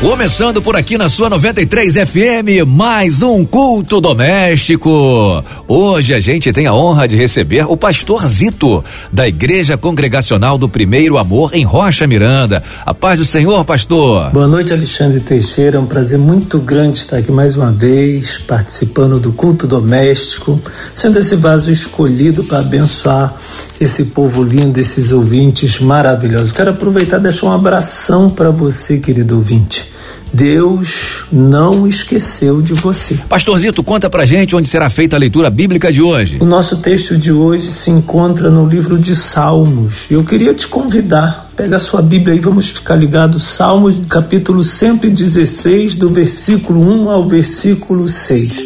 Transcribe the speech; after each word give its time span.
Começando 0.00 0.62
por 0.62 0.76
aqui 0.76 0.96
na 0.96 1.08
sua 1.08 1.28
93 1.28 1.96
FM, 1.96 2.64
mais 2.64 3.20
um 3.20 3.44
culto 3.44 4.00
doméstico. 4.00 5.44
Hoje 5.66 6.14
a 6.14 6.20
gente 6.20 6.52
tem 6.52 6.68
a 6.68 6.72
honra 6.72 7.08
de 7.08 7.16
receber 7.16 7.66
o 7.68 7.76
pastor 7.76 8.24
Zito, 8.24 8.84
da 9.12 9.26
Igreja 9.26 9.76
Congregacional 9.76 10.56
do 10.56 10.68
Primeiro 10.68 11.18
Amor 11.18 11.50
em 11.52 11.64
Rocha 11.64 12.06
Miranda. 12.06 12.62
A 12.86 12.94
paz 12.94 13.18
do 13.18 13.24
Senhor, 13.24 13.64
pastor. 13.64 14.30
Boa 14.30 14.46
noite, 14.46 14.72
Alexandre 14.72 15.18
Teixeira. 15.18 15.78
É 15.78 15.80
um 15.80 15.86
prazer 15.86 16.16
muito 16.18 16.60
grande 16.60 16.98
estar 16.98 17.16
aqui 17.16 17.32
mais 17.32 17.56
uma 17.56 17.72
vez, 17.72 18.38
participando 18.38 19.18
do 19.18 19.32
culto 19.32 19.66
doméstico, 19.66 20.60
sendo 20.94 21.18
esse 21.18 21.34
vaso 21.34 21.72
escolhido 21.72 22.44
para 22.44 22.60
abençoar 22.60 23.34
esse 23.80 24.04
povo 24.04 24.44
lindo, 24.44 24.78
esses 24.78 25.10
ouvintes 25.10 25.80
maravilhosos. 25.80 26.52
Quero 26.52 26.70
aproveitar 26.70 27.18
e 27.18 27.24
deixar 27.24 27.46
um 27.46 27.52
abração 27.52 28.30
para 28.30 28.50
você, 28.50 28.98
querido 28.98 29.36
ouvinte. 29.36 29.87
Deus 30.32 31.24
não 31.32 31.86
esqueceu 31.86 32.60
de 32.60 32.74
você. 32.74 33.18
Pastorzito, 33.28 33.82
conta 33.82 34.08
pra 34.10 34.26
gente 34.26 34.54
onde 34.54 34.68
será 34.68 34.88
feita 34.88 35.16
a 35.16 35.18
leitura 35.18 35.50
bíblica 35.50 35.92
de 35.92 36.00
hoje. 36.02 36.38
O 36.40 36.44
nosso 36.44 36.78
texto 36.78 37.16
de 37.16 37.32
hoje 37.32 37.72
se 37.72 37.90
encontra 37.90 38.50
no 38.50 38.66
livro 38.66 38.98
de 38.98 39.14
Salmos. 39.14 40.06
Eu 40.10 40.24
queria 40.24 40.54
te 40.54 40.68
convidar, 40.68 41.50
pega 41.56 41.76
a 41.76 41.80
sua 41.80 42.02
Bíblia 42.02 42.34
aí, 42.34 42.40
vamos 42.40 42.68
ficar 42.68 42.96
ligados. 42.96 43.46
Salmos, 43.48 43.96
capítulo 44.08 44.62
116, 44.62 45.96
do 45.96 46.08
versículo 46.08 46.80
1 46.80 47.10
ao 47.10 47.28
versículo 47.28 48.08
6. 48.08 48.64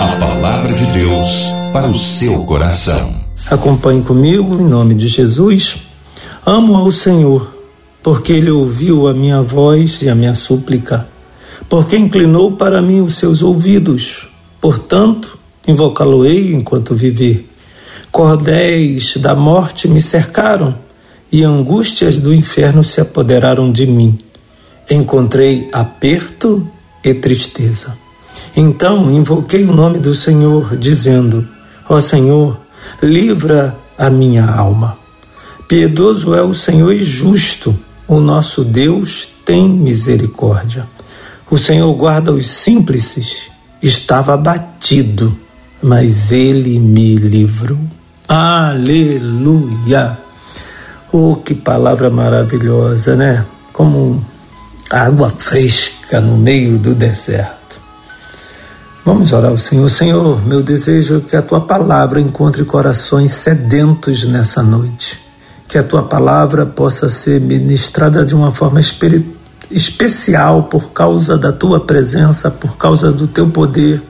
A 0.00 0.06
palavra 0.18 0.72
de 0.72 0.86
Deus 0.92 1.52
para 1.72 1.88
o 1.88 1.96
seu 1.96 2.44
coração. 2.44 3.14
Acompanhe 3.50 4.02
comigo, 4.02 4.54
em 4.60 4.64
nome 4.64 4.94
de 4.94 5.08
Jesus. 5.08 5.78
Amo 6.44 6.76
ao 6.76 6.90
Senhor 6.92 7.57
porque 8.02 8.32
ele 8.32 8.50
ouviu 8.50 9.08
a 9.08 9.14
minha 9.14 9.42
voz 9.42 10.00
e 10.02 10.08
a 10.08 10.14
minha 10.14 10.34
súplica, 10.34 11.08
porque 11.68 11.96
inclinou 11.96 12.52
para 12.52 12.80
mim 12.80 13.00
os 13.00 13.16
seus 13.16 13.42
ouvidos. 13.42 14.28
Portanto, 14.60 15.38
invocá-lo-ei 15.66 16.54
enquanto 16.54 16.94
viver. 16.94 17.48
Cordéis 18.10 19.16
da 19.18 19.34
morte 19.34 19.86
me 19.86 20.00
cercaram 20.00 20.78
e 21.30 21.44
angústias 21.44 22.18
do 22.18 22.32
inferno 22.32 22.82
se 22.82 23.00
apoderaram 23.00 23.70
de 23.70 23.86
mim. 23.86 24.18
Encontrei 24.88 25.68
aperto 25.72 26.66
e 27.04 27.12
tristeza. 27.12 27.96
Então 28.56 29.10
invoquei 29.10 29.64
o 29.64 29.74
nome 29.74 29.98
do 29.98 30.14
Senhor, 30.14 30.76
dizendo: 30.76 31.46
Ó 31.88 31.96
oh 31.96 32.00
Senhor, 32.00 32.58
livra 33.02 33.76
a 33.98 34.08
minha 34.08 34.46
alma. 34.46 34.96
Piedoso 35.68 36.34
é 36.34 36.42
o 36.42 36.54
Senhor 36.54 36.92
e 36.92 37.04
justo 37.04 37.78
o 38.08 38.18
nosso 38.18 38.64
Deus 38.64 39.28
tem 39.44 39.68
misericórdia. 39.68 40.88
O 41.50 41.58
Senhor 41.58 41.92
guarda 41.92 42.32
os 42.32 42.48
simples. 42.48 43.50
Estava 43.82 44.32
abatido, 44.32 45.36
mas 45.82 46.32
ele 46.32 46.78
me 46.80 47.16
livrou. 47.16 47.78
Aleluia! 48.26 50.18
Oh, 51.12 51.36
que 51.36 51.54
palavra 51.54 52.10
maravilhosa, 52.10 53.14
né? 53.14 53.44
Como 53.72 54.24
água 54.90 55.30
fresca 55.30 56.20
no 56.20 56.36
meio 56.36 56.78
do 56.78 56.94
deserto. 56.94 57.80
Vamos 59.04 59.32
orar 59.32 59.50
ao 59.50 59.58
Senhor. 59.58 59.88
Senhor, 59.90 60.44
meu 60.46 60.62
desejo 60.62 61.18
é 61.18 61.20
que 61.20 61.36
a 61.36 61.42
tua 61.42 61.60
palavra 61.60 62.20
encontre 62.20 62.64
corações 62.64 63.32
sedentos 63.32 64.24
nessa 64.24 64.62
noite 64.62 65.27
que 65.68 65.76
a 65.76 65.84
tua 65.84 66.02
palavra 66.02 66.64
possa 66.64 67.10
ser 67.10 67.38
ministrada 67.38 68.24
de 68.24 68.34
uma 68.34 68.50
forma 68.50 68.80
especial 69.70 70.62
por 70.62 70.92
causa 70.92 71.36
da 71.36 71.52
tua 71.52 71.78
presença, 71.78 72.50
por 72.50 72.78
causa 72.78 73.12
do 73.12 73.26
teu 73.26 73.50
poder. 73.50 74.02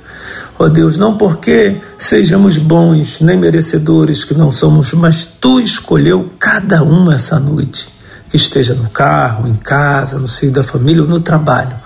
Ó 0.56 0.64
oh 0.64 0.68
Deus, 0.68 0.96
não 0.96 1.16
porque 1.16 1.80
sejamos 1.98 2.56
bons 2.56 3.20
nem 3.20 3.36
merecedores 3.36 4.24
que 4.24 4.34
não 4.34 4.52
somos, 4.52 4.92
mas 4.92 5.24
tu 5.24 5.58
escolheu 5.58 6.30
cada 6.38 6.84
um 6.84 7.10
essa 7.10 7.40
noite, 7.40 7.88
que 8.28 8.36
esteja 8.36 8.74
no 8.74 8.88
carro, 8.90 9.48
em 9.48 9.56
casa, 9.56 10.16
no 10.16 10.28
seio 10.28 10.52
da 10.52 10.62
família 10.62 11.02
ou 11.02 11.08
no 11.08 11.18
trabalho, 11.18 11.76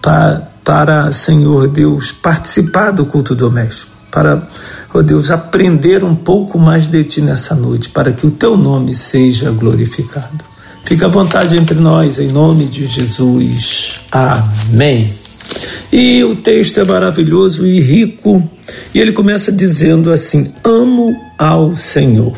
para, 0.00 0.48
para 0.64 1.12
Senhor 1.12 1.68
Deus, 1.68 2.10
participar 2.10 2.90
do 2.90 3.04
culto 3.04 3.34
doméstico 3.34 3.89
para, 4.10 4.48
oh 4.92 5.02
Deus, 5.02 5.30
aprender 5.30 6.02
um 6.04 6.14
pouco 6.14 6.58
mais 6.58 6.86
de 6.86 7.04
Ti 7.04 7.20
nessa 7.20 7.54
noite, 7.54 7.88
para 7.88 8.12
que 8.12 8.26
o 8.26 8.30
Teu 8.30 8.56
nome 8.56 8.94
seja 8.94 9.50
glorificado. 9.50 10.44
Fica 10.84 11.06
à 11.06 11.08
vontade 11.08 11.56
entre 11.56 11.78
nós, 11.78 12.18
em 12.18 12.28
nome 12.28 12.66
de 12.66 12.86
Jesus. 12.86 14.00
Amém. 14.10 15.12
E 15.92 16.22
o 16.24 16.36
texto 16.36 16.80
é 16.80 16.84
maravilhoso 16.84 17.66
e 17.66 17.80
rico, 17.80 18.48
e 18.94 19.00
ele 19.00 19.12
começa 19.12 19.50
dizendo 19.50 20.12
assim: 20.12 20.52
Amo 20.64 21.14
ao 21.38 21.76
Senhor. 21.76 22.36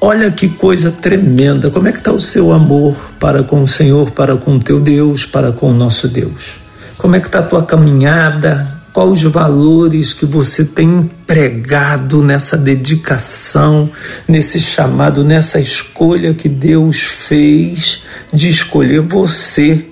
Olha 0.00 0.30
que 0.30 0.48
coisa 0.48 0.90
tremenda, 0.90 1.70
como 1.70 1.86
é 1.86 1.92
que 1.92 1.98
está 1.98 2.10
o 2.10 2.20
seu 2.20 2.52
amor 2.52 2.96
para 3.20 3.42
com 3.42 3.62
o 3.62 3.68
Senhor, 3.68 4.10
para 4.12 4.34
com 4.34 4.56
o 4.56 4.60
teu 4.60 4.80
Deus, 4.80 5.26
para 5.26 5.52
com 5.52 5.70
o 5.70 5.74
nosso 5.74 6.08
Deus? 6.08 6.58
Como 6.96 7.16
é 7.16 7.20
que 7.20 7.26
está 7.26 7.40
a 7.40 7.42
tua 7.42 7.64
caminhada? 7.64 8.79
Quais 8.92 9.24
os 9.24 9.32
valores 9.32 10.12
que 10.12 10.26
você 10.26 10.64
tem 10.64 10.88
empregado 10.88 12.22
nessa 12.22 12.56
dedicação, 12.56 13.90
nesse 14.26 14.58
chamado, 14.60 15.24
nessa 15.24 15.60
escolha 15.60 16.34
que 16.34 16.48
Deus 16.48 17.00
fez 17.00 18.02
de 18.32 18.48
escolher 18.48 19.00
você, 19.00 19.86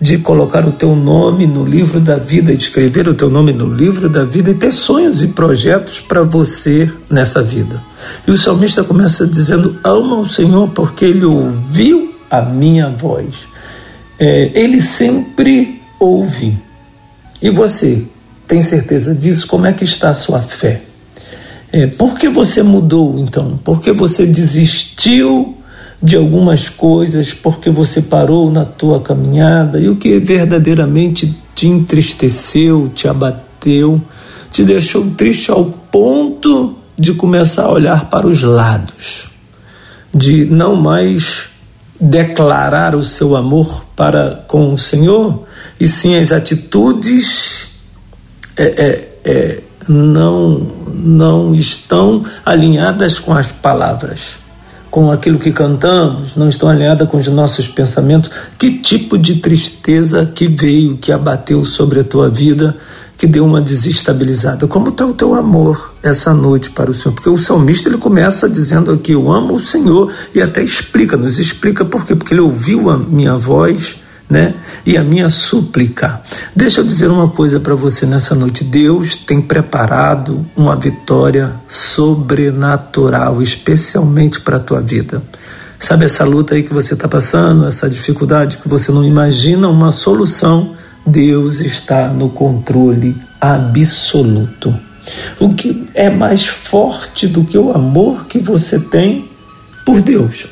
de 0.00 0.18
colocar 0.18 0.66
o 0.66 0.72
teu 0.72 0.94
nome 0.94 1.46
no 1.46 1.64
livro 1.64 1.98
da 1.98 2.16
vida, 2.16 2.54
de 2.54 2.64
escrever 2.64 3.08
o 3.08 3.14
teu 3.14 3.30
nome 3.30 3.52
no 3.52 3.66
livro 3.66 4.08
da 4.08 4.24
vida 4.24 4.50
e 4.50 4.54
ter 4.54 4.72
sonhos 4.72 5.22
e 5.22 5.28
projetos 5.28 6.00
para 6.00 6.22
você 6.22 6.90
nessa 7.10 7.42
vida. 7.42 7.82
E 8.26 8.30
o 8.30 8.38
salmista 8.38 8.84
começa 8.84 9.26
dizendo: 9.26 9.78
Ama 9.82 10.16
o 10.16 10.28
Senhor 10.28 10.68
porque 10.70 11.04
ele 11.04 11.24
ouviu 11.24 12.14
a 12.30 12.42
minha 12.42 12.90
voz. 12.90 13.34
É, 14.18 14.50
ele 14.54 14.80
sempre 14.80 15.80
ouve. 15.98 16.56
E 17.40 17.50
você, 17.50 18.04
tem 18.46 18.62
certeza 18.62 19.14
disso? 19.14 19.46
Como 19.46 19.66
é 19.66 19.72
que 19.72 19.84
está 19.84 20.10
a 20.10 20.14
sua 20.14 20.40
fé? 20.40 20.82
É, 21.72 21.86
por 21.86 22.18
que 22.18 22.28
você 22.28 22.62
mudou 22.62 23.18
então? 23.18 23.58
Por 23.64 23.80
que 23.80 23.92
você 23.92 24.24
desistiu 24.24 25.58
de 26.00 26.16
algumas 26.16 26.68
coisas? 26.68 27.32
Por 27.32 27.58
que 27.58 27.68
você 27.68 28.02
parou 28.02 28.50
na 28.50 28.64
tua 28.64 29.00
caminhada? 29.00 29.80
E 29.80 29.88
o 29.88 29.96
que 29.96 30.18
verdadeiramente 30.20 31.34
te 31.54 31.66
entristeceu, 31.66 32.90
te 32.94 33.08
abateu, 33.08 34.00
te 34.50 34.62
deixou 34.62 35.10
triste 35.16 35.50
ao 35.50 35.64
ponto 35.64 36.76
de 36.96 37.12
começar 37.14 37.64
a 37.64 37.72
olhar 37.72 38.08
para 38.08 38.26
os 38.26 38.42
lados, 38.42 39.28
de 40.14 40.44
não 40.44 40.76
mais 40.76 41.48
declarar 42.00 42.94
o 42.94 43.02
seu 43.02 43.34
amor 43.34 43.84
para 43.96 44.44
com 44.46 44.72
o 44.72 44.78
Senhor, 44.78 45.44
e 45.80 45.88
sim 45.88 46.16
as 46.16 46.30
atitudes 46.30 47.73
é, 48.56 48.64
é, 48.64 49.08
é, 49.24 49.60
não, 49.88 50.66
não 50.94 51.54
estão 51.54 52.24
alinhadas 52.44 53.18
com 53.18 53.34
as 53.34 53.50
palavras, 53.52 54.36
com 54.90 55.10
aquilo 55.10 55.38
que 55.38 55.50
cantamos, 55.50 56.36
não 56.36 56.48
estão 56.48 56.68
alinhadas 56.68 57.08
com 57.08 57.16
os 57.16 57.26
nossos 57.26 57.66
pensamentos. 57.66 58.30
Que 58.58 58.78
tipo 58.78 59.18
de 59.18 59.36
tristeza 59.36 60.30
que 60.32 60.46
veio, 60.46 60.96
que 60.96 61.10
abateu 61.10 61.64
sobre 61.64 62.00
a 62.00 62.04
tua 62.04 62.30
vida, 62.30 62.76
que 63.18 63.26
deu 63.26 63.44
uma 63.44 63.60
desestabilizada? 63.60 64.68
Como 64.68 64.88
está 64.88 65.04
o 65.04 65.12
teu 65.12 65.34
amor 65.34 65.94
essa 66.02 66.32
noite 66.32 66.70
para 66.70 66.90
o 66.90 66.94
Senhor? 66.94 67.14
Porque 67.14 67.28
o 67.28 67.38
salmista 67.38 67.88
ele 67.88 67.98
começa 67.98 68.48
dizendo 68.48 68.92
aqui: 68.92 69.12
Eu 69.12 69.32
amo 69.32 69.54
o 69.54 69.60
Senhor, 69.60 70.12
e 70.32 70.40
até 70.40 70.62
explica, 70.62 71.16
nos 71.16 71.38
explica 71.38 71.84
por 71.84 72.06
quê? 72.06 72.14
Porque 72.14 72.32
ele 72.32 72.40
ouviu 72.40 72.88
a 72.88 72.96
minha 72.96 73.36
voz 73.36 73.96
né? 74.34 74.52
E 74.84 74.96
a 74.96 75.04
minha 75.04 75.30
súplica. 75.30 76.20
Deixa 76.56 76.80
eu 76.80 76.84
dizer 76.84 77.08
uma 77.08 77.28
coisa 77.28 77.60
para 77.60 77.76
você 77.76 78.04
nessa 78.04 78.34
noite. 78.34 78.64
Deus 78.64 79.16
tem 79.16 79.40
preparado 79.40 80.44
uma 80.56 80.74
vitória 80.74 81.54
sobrenatural, 81.68 83.40
especialmente 83.40 84.40
para 84.40 84.56
a 84.56 84.60
tua 84.60 84.80
vida. 84.80 85.22
Sabe 85.78 86.06
essa 86.06 86.24
luta 86.24 86.56
aí 86.56 86.64
que 86.64 86.74
você 86.74 86.94
está 86.94 87.06
passando, 87.06 87.64
essa 87.64 87.88
dificuldade 87.88 88.56
que 88.56 88.68
você 88.68 88.90
não 88.90 89.04
imagina 89.04 89.68
uma 89.68 89.92
solução? 89.92 90.74
Deus 91.06 91.60
está 91.60 92.08
no 92.08 92.28
controle 92.30 93.16
absoluto. 93.40 94.74
O 95.38 95.54
que 95.54 95.86
é 95.94 96.10
mais 96.10 96.46
forte 96.46 97.28
do 97.28 97.44
que 97.44 97.56
o 97.56 97.70
amor 97.70 98.26
que 98.26 98.38
você 98.38 98.80
tem 98.80 99.30
por 99.86 100.00
Deus? 100.00 100.46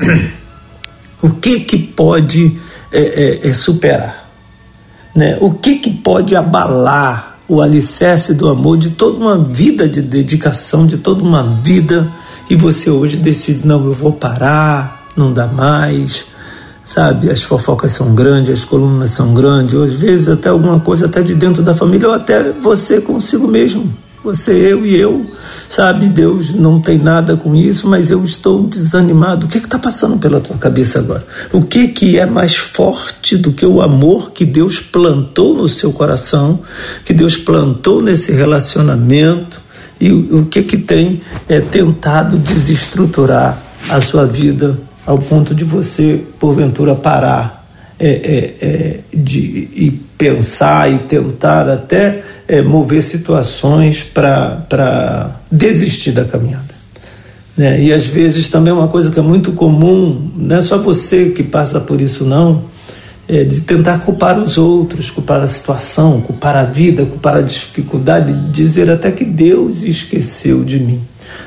O 1.22 1.28
que 1.28 1.60
que 1.60 1.76
pode 1.76 2.58
é, 2.92 3.00
é, 3.00 3.48
é 3.48 3.54
superar? 3.54 4.30
Né? 5.14 5.36
O 5.40 5.52
que, 5.52 5.76
que 5.76 5.90
pode 5.90 6.36
abalar 6.36 7.38
o 7.48 7.60
alicerce 7.60 8.32
do 8.32 8.48
amor 8.48 8.78
de 8.78 8.90
toda 8.90 9.18
uma 9.18 9.36
vida 9.36 9.88
de 9.88 10.00
dedicação, 10.00 10.86
de 10.86 10.98
toda 10.98 11.24
uma 11.24 11.42
vida, 11.42 12.10
e 12.48 12.54
você 12.54 12.88
hoje 12.88 13.16
decide: 13.16 13.66
não, 13.66 13.84
eu 13.84 13.92
vou 13.92 14.12
parar, 14.12 15.08
não 15.16 15.32
dá 15.32 15.48
mais, 15.48 16.24
sabe? 16.84 17.28
As 17.28 17.42
fofocas 17.42 17.90
são 17.90 18.14
grandes, 18.14 18.50
as 18.50 18.64
colunas 18.64 19.10
são 19.10 19.34
grandes, 19.34 19.74
ou 19.74 19.82
às 19.82 19.94
vezes 19.94 20.28
até 20.28 20.48
alguma 20.48 20.78
coisa 20.78 21.06
até 21.06 21.22
de 21.22 21.34
dentro 21.34 21.60
da 21.60 21.74
família, 21.74 22.08
ou 22.08 22.14
até 22.14 22.52
você 22.52 23.00
consigo 23.00 23.48
mesmo. 23.48 23.92
Você, 24.22 24.52
eu 24.52 24.84
e 24.84 24.94
eu, 24.94 25.30
sabe? 25.66 26.06
Deus 26.06 26.52
não 26.52 26.78
tem 26.78 26.98
nada 26.98 27.38
com 27.38 27.54
isso, 27.54 27.88
mas 27.88 28.10
eu 28.10 28.22
estou 28.22 28.64
desanimado. 28.64 29.46
O 29.46 29.48
que 29.48 29.56
está 29.56 29.78
passando 29.78 30.18
pela 30.18 30.40
tua 30.40 30.58
cabeça 30.58 30.98
agora? 30.98 31.26
O 31.50 31.62
que, 31.62 31.88
que 31.88 32.18
é 32.18 32.26
mais 32.26 32.54
forte 32.54 33.38
do 33.38 33.52
que 33.52 33.64
o 33.64 33.80
amor 33.80 34.32
que 34.32 34.44
Deus 34.44 34.78
plantou 34.78 35.54
no 35.54 35.68
seu 35.70 35.90
coração, 35.90 36.60
que 37.02 37.14
Deus 37.14 37.38
plantou 37.38 38.02
nesse 38.02 38.30
relacionamento? 38.30 39.58
E 39.98 40.12
o, 40.12 40.40
o 40.40 40.46
que, 40.46 40.62
que 40.64 40.76
tem 40.76 41.22
é, 41.48 41.60
tentado 41.60 42.36
desestruturar 42.36 43.58
a 43.88 44.02
sua 44.02 44.26
vida 44.26 44.78
ao 45.06 45.18
ponto 45.18 45.54
de 45.54 45.64
você, 45.64 46.22
porventura, 46.38 46.94
parar 46.94 47.66
é, 47.98 48.08
é, 48.08 48.66
é, 48.66 49.00
de, 49.14 49.38
e 49.38 50.09
pensar 50.20 50.92
e 50.92 50.98
tentar 50.98 51.66
até 51.66 52.22
é, 52.46 52.60
mover 52.60 53.02
situações 53.02 54.04
para 54.04 55.40
desistir 55.50 56.12
da 56.12 56.26
caminhada. 56.26 56.74
Né? 57.56 57.80
E 57.84 57.90
às 57.90 58.06
vezes 58.06 58.50
também 58.50 58.70
uma 58.70 58.88
coisa 58.88 59.10
que 59.10 59.18
é 59.18 59.22
muito 59.22 59.52
comum, 59.52 60.30
não 60.36 60.56
é 60.56 60.60
só 60.60 60.76
você 60.76 61.30
que 61.30 61.42
passa 61.42 61.80
por 61.80 62.02
isso, 62.02 62.22
não, 62.22 62.64
é 63.26 63.44
de 63.44 63.62
tentar 63.62 64.00
culpar 64.00 64.38
os 64.38 64.58
outros, 64.58 65.10
culpar 65.10 65.40
a 65.40 65.46
situação, 65.46 66.20
culpar 66.20 66.54
a 66.54 66.64
vida, 66.64 67.06
culpar 67.06 67.38
a 67.38 67.42
dificuldade, 67.42 68.34
dizer 68.50 68.90
até 68.90 69.10
que 69.10 69.24
Deus 69.24 69.82
esqueceu 69.82 70.62
de 70.64 70.78
mim. 70.78 71.00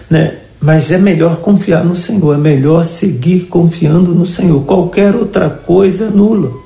Né? 0.09 0.37
Mas 0.59 0.91
é 0.91 0.97
melhor 0.97 1.41
confiar 1.41 1.85
no 1.85 1.95
Senhor, 1.95 2.33
é 2.33 2.37
melhor 2.39 2.85
seguir 2.85 3.41
confiando 3.41 4.15
no 4.15 4.25
Senhor. 4.25 4.63
Qualquer 4.63 5.13
outra 5.13 5.47
coisa 5.47 6.05
é 6.05 6.09
nula. 6.09 6.62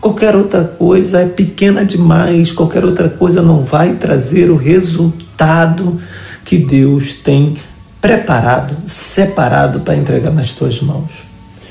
Qualquer 0.00 0.36
outra 0.36 0.64
coisa 0.64 1.20
é 1.20 1.26
pequena 1.26 1.84
demais, 1.84 2.52
qualquer 2.52 2.84
outra 2.84 3.08
coisa 3.08 3.42
não 3.42 3.64
vai 3.64 3.94
trazer 3.94 4.50
o 4.50 4.56
resultado 4.56 6.00
que 6.44 6.56
Deus 6.56 7.14
tem 7.14 7.56
preparado, 8.00 8.76
separado 8.86 9.80
para 9.80 9.96
entregar 9.96 10.30
nas 10.30 10.52
tuas 10.52 10.80
mãos. 10.80 11.10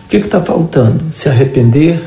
O 0.06 0.09
que 0.09 0.18
está 0.18 0.41
faltando? 0.41 1.06
Se 1.12 1.29
arrepender, 1.29 2.01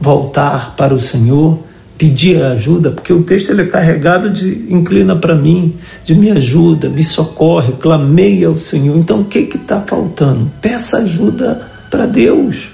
voltar 0.00 0.74
para 0.76 0.94
o 0.94 1.00
Senhor 1.00 1.58
pedir 2.00 2.42
ajuda, 2.42 2.90
porque 2.92 3.12
o 3.12 3.22
texto 3.22 3.50
ele 3.50 3.60
é 3.60 3.66
carregado 3.66 4.30
de 4.30 4.72
inclina 4.72 5.14
para 5.14 5.34
mim, 5.34 5.76
de 6.02 6.14
me 6.14 6.30
ajuda, 6.30 6.88
me 6.88 7.04
socorre, 7.04 7.74
clamei 7.74 8.42
ao 8.42 8.56
Senhor. 8.56 8.96
Então 8.96 9.20
o 9.20 9.24
que 9.26 9.40
está 9.40 9.82
faltando? 9.82 10.50
Peça 10.62 10.96
ajuda 10.96 11.60
para 11.90 12.06
Deus. 12.06 12.68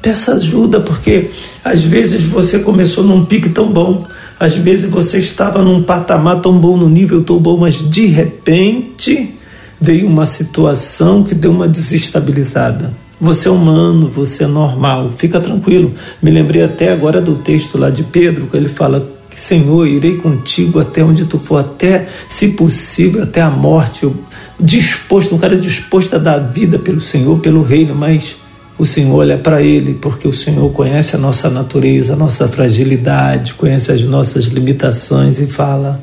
Peça 0.00 0.34
ajuda, 0.34 0.80
porque 0.80 1.30
às 1.64 1.82
vezes 1.82 2.22
você 2.22 2.60
começou 2.60 3.02
num 3.02 3.24
pique 3.24 3.48
tão 3.48 3.66
bom, 3.66 4.04
às 4.38 4.54
vezes 4.54 4.88
você 4.88 5.18
estava 5.18 5.62
num 5.62 5.82
patamar 5.82 6.40
tão 6.40 6.58
bom, 6.58 6.76
no 6.76 6.88
nível 6.88 7.22
tão 7.24 7.38
bom, 7.38 7.56
mas 7.56 7.76
de 7.90 8.06
repente 8.06 9.34
veio 9.80 10.06
uma 10.06 10.26
situação 10.26 11.22
que 11.22 11.34
deu 11.34 11.50
uma 11.50 11.68
desestabilizada. 11.68 12.92
Você 13.20 13.48
é 13.48 13.50
humano, 13.50 14.10
você 14.14 14.44
é 14.44 14.46
normal, 14.46 15.10
fica 15.16 15.40
tranquilo. 15.40 15.92
Me 16.22 16.30
lembrei 16.30 16.62
até 16.62 16.92
agora 16.92 17.20
do 17.20 17.36
texto 17.36 17.76
lá 17.76 17.90
de 17.90 18.04
Pedro, 18.04 18.46
que 18.46 18.56
ele 18.56 18.68
fala: 18.68 19.10
Senhor, 19.34 19.86
irei 19.86 20.16
contigo 20.16 20.78
até 20.78 21.02
onde 21.02 21.24
tu 21.24 21.38
for, 21.38 21.56
até, 21.56 22.08
se 22.28 22.48
possível, 22.48 23.24
até 23.24 23.40
a 23.40 23.50
morte. 23.50 24.04
Eu, 24.04 24.14
disposto, 24.60 25.34
um 25.34 25.38
cara 25.38 25.56
disposto 25.56 26.14
a 26.14 26.18
dar 26.18 26.38
vida 26.38 26.78
pelo 26.78 27.00
Senhor, 27.00 27.38
pelo 27.40 27.62
reino, 27.62 27.94
mas 27.94 28.36
o 28.78 28.86
Senhor 28.86 29.14
olha 29.14 29.36
para 29.36 29.60
ele, 29.60 29.94
porque 29.94 30.28
o 30.28 30.32
Senhor 30.32 30.70
conhece 30.70 31.16
a 31.16 31.18
nossa 31.18 31.50
natureza, 31.50 32.12
a 32.12 32.16
nossa 32.16 32.46
fragilidade, 32.48 33.54
conhece 33.54 33.90
as 33.90 34.02
nossas 34.02 34.44
limitações 34.44 35.40
e 35.40 35.46
fala: 35.46 36.00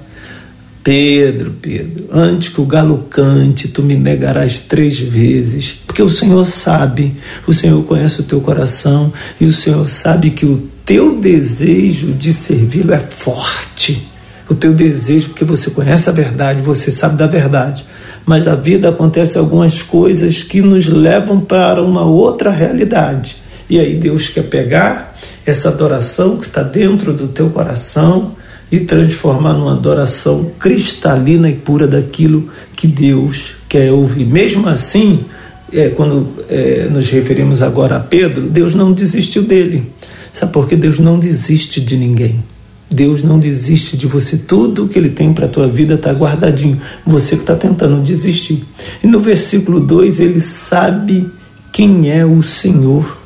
Pedro, 0.84 1.54
Pedro, 1.62 2.10
antes 2.12 2.50
que 2.50 2.60
o 2.60 2.66
galo 2.66 3.08
cante, 3.10 3.70
tu 3.70 3.82
me 3.82 3.96
negarás 3.96 4.60
três 4.60 5.00
vezes, 5.00 5.80
porque 5.88 6.04
o 6.04 6.10
Senhor 6.10 6.46
sabe, 6.46 7.16
o 7.48 7.54
Senhor 7.54 7.82
conhece 7.86 8.20
o 8.20 8.24
teu 8.24 8.42
coração 8.42 9.12
e 9.40 9.46
o 9.46 9.54
Senhor 9.54 9.88
sabe 9.88 10.32
que 10.32 10.46
o 10.46 10.70
teu 10.86 11.20
desejo 11.20 12.12
de 12.12 12.34
servi-lo 12.34 12.94
é 12.94 13.00
forte. 13.00 14.08
O 14.48 14.54
teu 14.54 14.74
desejo, 14.74 15.30
porque 15.30 15.44
você 15.44 15.72
conhece 15.72 16.08
a 16.08 16.14
verdade, 16.14 16.62
você 16.62 16.92
sabe 16.92 17.18
da 17.18 17.26
verdade. 17.26 17.84
Mas 18.26 18.44
na 18.44 18.56
vida 18.56 18.90
acontecem 18.90 19.40
algumas 19.40 19.82
coisas 19.82 20.42
que 20.42 20.62
nos 20.62 20.88
levam 20.88 21.40
para 21.40 21.84
uma 21.84 22.04
outra 22.04 22.50
realidade. 22.50 23.38
E 23.70 23.80
aí 23.80 23.96
Deus 23.96 24.28
quer 24.28 24.44
pegar 24.44 25.16
essa 25.46 25.70
adoração 25.70 26.38
que 26.38 26.48
está 26.48 26.64
dentro 26.64 27.14
do 27.14 27.28
teu 27.28 27.50
coração 27.50 28.34
e 28.72 28.80
transformar 28.80 29.54
numa 29.54 29.74
adoração 29.74 30.52
cristalina 30.60 31.50
e 31.50 31.54
pura 31.54 31.88
daquilo 31.88 32.50
que 32.76 32.88
Deus 32.88 33.56
quer 33.70 33.92
ouvir. 33.92 34.26
Mesmo 34.26 34.68
assim, 34.68 35.24
é, 35.72 35.90
quando 35.90 36.28
é, 36.50 36.88
nos 36.90 37.10
referimos 37.10 37.62
agora 37.62 37.98
a 37.98 38.00
Pedro, 38.00 38.44
Deus 38.44 38.74
não 38.74 38.92
desistiu 38.92 39.44
dele. 39.44 39.92
Sabe 40.34 40.52
por 40.52 40.68
que 40.68 40.76
Deus 40.76 41.00
não 41.00 41.20
desiste 41.20 41.80
de 41.80 41.96
ninguém? 41.96 42.44
Deus 42.90 43.24
não 43.24 43.40
desiste 43.40 43.98
de 43.98 44.08
você. 44.08 44.38
Tudo 44.38 44.88
que 44.88 44.98
Ele 44.98 45.10
tem 45.10 45.34
para 45.34 45.46
a 45.46 45.50
tua 45.50 45.68
vida 45.68 45.96
está 45.96 46.12
guardadinho. 46.12 46.80
Você 47.06 47.36
que 47.36 47.42
está 47.42 47.56
tentando 47.56 48.04
desistir. 48.04 48.64
E 49.04 49.08
no 49.08 49.20
versículo 49.20 49.80
2 49.80 50.20
ele 50.20 50.40
sabe 50.40 51.30
quem 51.72 52.10
é 52.10 52.26
o 52.26 52.42
Senhor, 52.42 53.18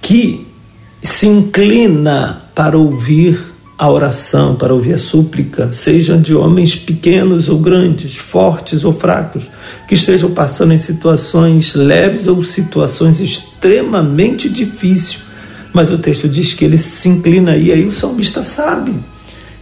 que 0.00 0.46
se 1.02 1.26
inclina 1.26 2.42
para 2.54 2.76
ouvir 2.76 3.52
a 3.78 3.90
oração, 3.90 4.54
para 4.54 4.72
ouvir 4.72 4.92
a 4.92 4.98
súplica, 4.98 5.72
sejam 5.72 6.20
de 6.20 6.34
homens 6.34 6.76
pequenos 6.76 7.48
ou 7.48 7.58
grandes, 7.58 8.14
fortes 8.14 8.84
ou 8.84 8.92
fracos, 8.92 9.44
que 9.88 9.94
estejam 9.94 10.30
passando 10.30 10.72
em 10.72 10.76
situações 10.76 11.74
leves 11.74 12.26
ou 12.26 12.44
situações 12.44 13.18
extremamente 13.18 14.48
difíceis. 14.48 15.31
Mas 15.72 15.90
o 15.90 15.98
texto 15.98 16.28
diz 16.28 16.52
que 16.52 16.64
ele 16.64 16.76
se 16.76 17.08
inclina 17.08 17.56
e 17.56 17.72
aí 17.72 17.84
o 17.86 17.92
salmista 17.92 18.44
sabe. 18.44 18.94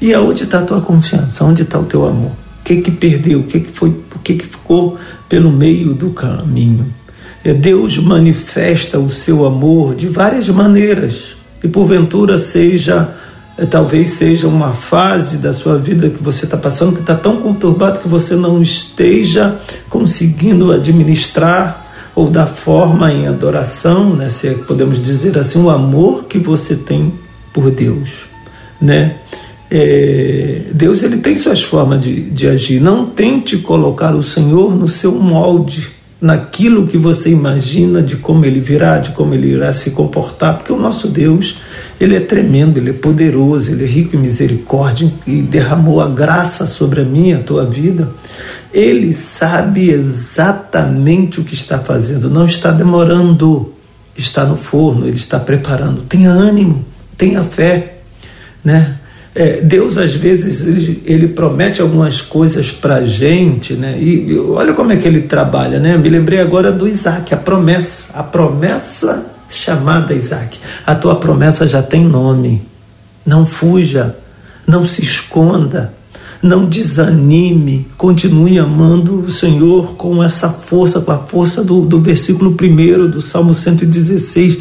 E 0.00 0.12
aonde 0.14 0.44
está 0.44 0.60
a 0.60 0.62
tua 0.62 0.80
confiança? 0.80 1.44
Onde 1.44 1.62
está 1.62 1.78
o 1.78 1.84
teu 1.84 2.06
amor? 2.06 2.32
O 2.60 2.64
que 2.64 2.80
que 2.80 2.90
perdeu? 2.90 3.40
O 3.40 3.44
que 3.44 3.60
que 3.60 3.70
foi? 3.70 3.90
O 3.90 4.18
que 4.22 4.34
que 4.34 4.46
ficou 4.46 4.98
pelo 5.28 5.50
meio 5.50 5.94
do 5.94 6.10
caminho? 6.10 6.86
É, 7.44 7.54
Deus 7.54 7.98
manifesta 7.98 8.98
o 8.98 9.10
seu 9.10 9.44
amor 9.44 9.94
de 9.94 10.08
várias 10.08 10.48
maneiras. 10.48 11.36
E 11.62 11.68
porventura 11.68 12.38
seja 12.38 13.14
é, 13.60 13.66
talvez 13.66 14.10
seja 14.10 14.48
uma 14.48 14.72
fase 14.72 15.36
da 15.36 15.52
sua 15.52 15.76
vida 15.76 16.08
que 16.08 16.22
você 16.22 16.46
está 16.46 16.56
passando 16.56 16.94
que 16.94 17.00
está 17.00 17.14
tão 17.14 17.36
conturbado 17.36 18.00
que 18.00 18.08
você 18.08 18.34
não 18.34 18.62
esteja 18.62 19.58
conseguindo 19.88 20.72
administrar 20.72 21.79
ou 22.20 22.28
dar 22.28 22.44
forma 22.44 23.10
em 23.10 23.26
adoração, 23.26 24.14
né, 24.14 24.28
se 24.28 24.50
podemos 24.50 25.02
dizer 25.02 25.38
assim, 25.38 25.58
o 25.58 25.70
amor 25.70 26.24
que 26.24 26.38
você 26.38 26.76
tem 26.76 27.14
por 27.50 27.70
Deus, 27.70 28.10
né? 28.78 29.16
É, 29.70 30.64
Deus 30.70 31.02
ele 31.02 31.16
tem 31.16 31.38
suas 31.38 31.62
formas 31.62 32.02
de, 32.02 32.28
de 32.28 32.46
agir. 32.46 32.78
Não 32.78 33.06
tente 33.06 33.56
colocar 33.56 34.14
o 34.14 34.22
Senhor 34.22 34.76
no 34.76 34.86
seu 34.86 35.12
molde 35.12 35.88
naquilo 36.20 36.86
que 36.86 36.98
você 36.98 37.30
imagina 37.30 38.02
de 38.02 38.16
como 38.16 38.44
ele 38.44 38.60
virá, 38.60 38.98
de 38.98 39.12
como 39.12 39.32
ele 39.32 39.52
irá 39.52 39.72
se 39.72 39.92
comportar, 39.92 40.58
porque 40.58 40.72
o 40.72 40.78
nosso 40.78 41.08
Deus, 41.08 41.56
ele 42.00 42.16
é 42.16 42.20
tremendo, 42.20 42.78
ele 42.78 42.90
é 42.90 42.94
poderoso, 42.94 43.70
ele 43.70 43.84
é 43.84 43.86
rico 43.86 44.16
em 44.16 44.18
misericórdia 44.18 45.12
e 45.26 45.42
derramou 45.42 46.00
a 46.00 46.08
graça 46.08 46.66
sobre 46.66 47.02
a 47.02 47.04
minha, 47.04 47.36
a 47.36 47.42
tua 47.42 47.66
vida. 47.66 48.08
Ele 48.72 49.12
sabe 49.12 49.90
exatamente 49.90 51.40
o 51.40 51.44
que 51.44 51.52
está 51.52 51.78
fazendo, 51.78 52.30
não 52.30 52.46
está 52.46 52.70
demorando, 52.70 53.74
está 54.16 54.46
no 54.46 54.56
forno, 54.56 55.06
ele 55.06 55.16
está 55.16 55.38
preparando. 55.38 56.00
Tenha 56.08 56.30
ânimo, 56.30 56.86
tenha 57.18 57.44
fé, 57.44 57.98
né? 58.64 58.96
É, 59.34 59.60
Deus 59.60 59.96
às 59.96 60.12
vezes 60.12 60.66
ele, 60.66 61.02
ele, 61.04 61.28
promete 61.28 61.80
algumas 61.80 62.20
coisas 62.20 62.72
para 62.72 62.96
a 62.96 63.04
gente, 63.04 63.74
né? 63.74 63.96
E, 64.00 64.36
olha 64.38 64.72
como 64.72 64.90
é 64.90 64.96
que 64.96 65.06
ele 65.06 65.20
trabalha, 65.20 65.78
né? 65.78 65.98
Me 65.98 66.08
lembrei 66.08 66.40
agora 66.40 66.72
do 66.72 66.88
Isaac, 66.88 67.32
a 67.32 67.36
promessa, 67.36 68.08
a 68.14 68.22
promessa 68.22 69.24
chamada 69.50 70.14
Isaac. 70.14 70.58
A 70.86 70.94
tua 70.94 71.16
promessa 71.16 71.66
já 71.66 71.82
tem 71.82 72.04
nome. 72.04 72.62
Não 73.24 73.44
fuja, 73.44 74.16
não 74.66 74.86
se 74.86 75.02
esconda, 75.02 75.92
não 76.42 76.64
desanime, 76.64 77.86
continue 77.96 78.58
amando 78.58 79.20
o 79.20 79.30
Senhor 79.30 79.94
com 79.94 80.24
essa 80.24 80.48
força, 80.48 81.00
com 81.00 81.12
a 81.12 81.18
força 81.18 81.62
do, 81.62 81.82
do 81.82 82.00
versículo 82.00 82.50
1 82.50 83.10
do 83.10 83.20
Salmo 83.20 83.52
116 83.52 84.58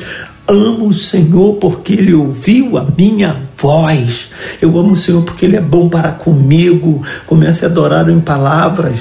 amo 0.50 0.88
o 0.88 0.94
Senhor 0.94 1.56
porque 1.56 1.94
Ele 1.94 2.14
ouviu 2.14 2.78
a 2.78 2.86
minha 2.98 3.40
voz. 3.56 4.30
Eu 4.60 4.78
amo 4.80 4.94
o 4.94 4.96
Senhor 4.96 5.22
porque 5.24 5.46
Ele 5.46 5.56
é 5.56 5.62
bom 5.62 5.88
para 5.88 6.12
comigo. 6.12 7.04
Comece 7.28 7.66
a 7.66 7.68
adorar 7.68 8.10
em 8.10 8.20
palavras. 8.20 9.00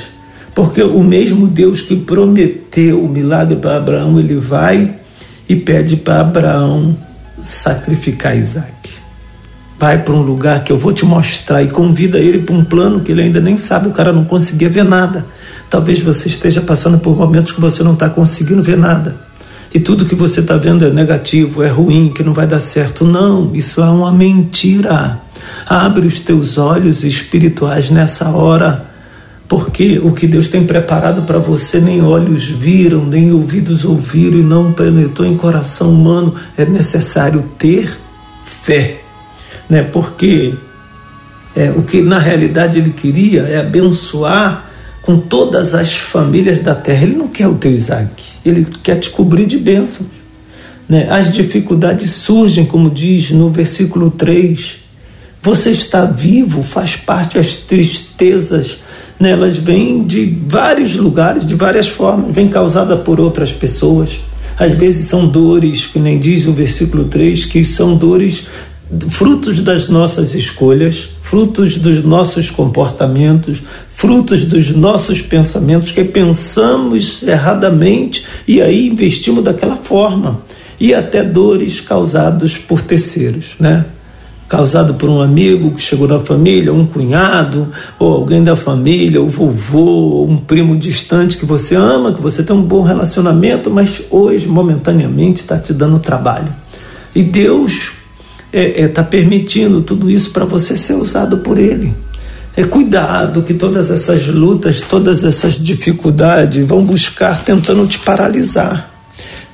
Porque 0.54 0.83
o 0.83 1.02
mesmo 1.02 1.47
Deus 1.47 1.80
que 1.80 1.97
prometeu 1.97 3.02
o 3.02 3.09
milagre 3.09 3.57
para 3.57 3.76
Abraão, 3.76 4.18
ele 4.18 4.35
vai 4.35 4.97
e 5.49 5.57
pede 5.57 5.97
para 5.97 6.21
Abraão 6.21 6.97
sacrificar 7.40 8.37
Isaac. 8.37 8.90
Vai 9.78 10.02
para 10.02 10.12
um 10.12 10.23
lugar 10.23 10.64
que 10.64 10.73
eu 10.73 10.78
vou 10.78 10.93
te 10.93 11.05
mostrar 11.05 11.62
e 11.62 11.69
convida 11.69 12.19
ele 12.19 12.40
para 12.40 12.55
um 12.55 12.64
plano 12.64 13.00
que 13.00 13.12
ele 13.12 13.23
ainda 13.23 13.40
nem 13.40 13.57
sabe, 13.57 13.88
o 13.88 13.93
cara 13.93 14.12
não 14.12 14.25
conseguia 14.25 14.69
ver 14.69 14.85
nada. 14.85 15.25
Talvez 15.71 16.00
você 16.00 16.28
esteja 16.28 16.61
passando 16.61 16.99
por 16.99 17.17
momentos 17.17 17.52
que 17.52 17.61
você 17.61 17.83
não 17.83 17.95
está 17.95 18.11
conseguindo 18.11 18.62
ver 18.62 18.76
nada. 18.76 19.17
E 19.73 19.78
tudo 19.78 20.07
que 20.07 20.14
você 20.14 20.40
está 20.40 20.57
vendo 20.57 20.85
é 20.85 20.90
negativo, 20.90 21.62
é 21.62 21.69
ruim, 21.69 22.11
que 22.12 22.23
não 22.23 22.33
vai 22.33 22.47
dar 22.47 22.59
certo. 22.59 23.05
Não, 23.05 23.55
isso 23.55 23.81
é 23.81 23.88
uma 23.88 24.11
mentira. 24.11 25.21
Abre 25.67 26.07
os 26.07 26.21
teus 26.21 26.59
olhos 26.59 27.05
espirituais 27.05 27.90
nessa 27.90 28.31
hora 28.31 28.88
porque 29.49 29.99
o 29.99 30.12
que 30.12 30.26
Deus 30.26 30.49
tem 30.49 30.67
preparado 30.67 31.23
para 31.23 31.38
você 31.38 31.81
nem 31.81 32.02
olhos 32.02 32.45
viram, 32.45 33.07
nem 33.07 33.33
ouvidos 33.33 33.83
ouviram 33.83 34.38
e 34.38 34.43
não 34.43 34.75
penetrou 34.75 35.26
em 35.26 35.38
coração 35.38 35.90
humano. 35.90 36.35
É 36.55 36.67
necessário 36.67 37.43
ter 37.59 37.99
fé, 38.62 39.00
né? 39.69 39.83
Porque 39.83 40.52
é, 41.57 41.71
o 41.71 41.83
que 41.83 42.02
na 42.02 42.19
realidade 42.19 42.78
ele 42.78 42.90
queria 42.90 43.40
é 43.43 43.59
abençoar 43.59 44.67
com 45.00 45.19
todas 45.19 45.75
as 45.75 45.97
famílias 45.97 46.62
da 46.62 46.75
terra. 46.75 47.05
Ele 47.05 47.17
não 47.17 47.28
quer 47.28 47.49
o 47.49 47.55
teu 47.55 47.73
Isaac, 47.73 48.23
ele 48.45 48.67
quer 48.83 48.97
te 48.97 49.09
cobrir 49.09 49.47
de 49.47 49.57
bênçãos. 49.57 50.11
Né? 50.87 51.09
As 51.11 51.33
dificuldades 51.33 52.11
surgem, 52.11 52.67
como 52.67 52.90
diz 52.90 53.31
no 53.31 53.49
versículo 53.49 54.11
3. 54.11 54.76
Você 55.40 55.71
está 55.71 56.05
vivo, 56.05 56.62
faz 56.62 56.97
parte 56.97 57.38
as 57.38 57.57
tristezas 57.57 58.81
né, 59.19 59.33
elas 59.33 59.57
vêm 59.57 60.05
de 60.05 60.37
vários 60.47 60.95
lugares, 60.97 61.47
de 61.47 61.55
várias 61.55 61.89
formas, 61.89 62.35
vêm 62.35 62.49
causada 62.49 62.97
por 62.97 63.21
outras 63.21 63.53
pessoas. 63.53 64.19
Às 64.59 64.73
vezes 64.73 65.07
são 65.07 65.27
dores, 65.27 65.87
que 65.87 65.99
nem 65.99 66.19
diz 66.19 66.47
o 66.47 66.53
versículo 66.53 67.05
3, 67.05 67.45
que 67.45 67.65
são 67.65 67.97
dores 67.97 68.47
frutos 69.11 69.61
das 69.61 69.89
nossas 69.89 70.35
escolhas, 70.35 71.09
frutos 71.23 71.77
dos 71.77 72.03
nossos 72.03 72.51
comportamentos, 72.51 73.59
frutos 73.91 74.45
dos 74.45 74.71
nossos 74.71 75.21
pensamentos, 75.21 75.93
que 75.93 76.03
pensamos 76.05 77.23
erradamente 77.23 78.25
e 78.47 78.63
aí 78.63 78.89
investimos 78.89 79.45
daquela 79.45 79.77
forma. 79.77 80.41
E 80.81 80.95
até 80.95 81.25
dores 81.25 81.81
causadas 81.81 82.57
por 82.57 82.81
terceiros, 82.81 83.47
né? 83.59 83.85
Causado 84.49 84.95
por 84.95 85.11
um 85.11 85.21
amigo 85.21 85.73
que 85.73 85.83
chegou 85.83 86.09
na 86.09 86.19
família, 86.21 86.73
um 86.73 86.87
cunhado, 86.87 87.69
ou 87.99 88.14
alguém 88.14 88.43
da 88.43 88.57
família, 88.57 89.21
o 89.21 89.28
vovô, 89.28 90.25
um 90.25 90.38
primo 90.38 90.76
distante 90.76 91.37
que 91.37 91.45
você 91.45 91.75
ama, 91.75 92.14
que 92.14 92.23
você 92.23 92.43
tem 92.43 92.57
um 92.57 92.62
bom 92.62 92.83
relacionamento, 92.83 93.71
mas 93.71 94.00
hoje, 94.11 94.49
momentaneamente, 94.49 95.43
está 95.43 95.59
te 95.59 95.75
dando 95.75 95.99
trabalho. 95.99 96.52
E 97.14 97.23
Deus 97.23 97.73
está 97.73 97.93
é, 98.52 98.83
é, 98.83 98.88
tá 98.88 99.05
permitindo 99.05 99.83
tudo 99.83 100.11
isso 100.11 100.31
para 100.31 100.47
você 100.47 100.76
ser 100.76 100.95
usado 100.95 101.38
por 101.38 101.59
Ele. 101.59 101.93
É 102.57 102.64
cuidado 102.64 103.43
que 103.43 103.52
todas 103.52 103.90
essas 103.90 104.26
lutas, 104.26 104.81
todas 104.81 105.23
essas 105.23 105.62
dificuldades 105.62 106.67
vão 106.67 106.83
buscar 106.83 107.45
tentando 107.45 107.87
te 107.87 107.99
paralisar 107.99 108.98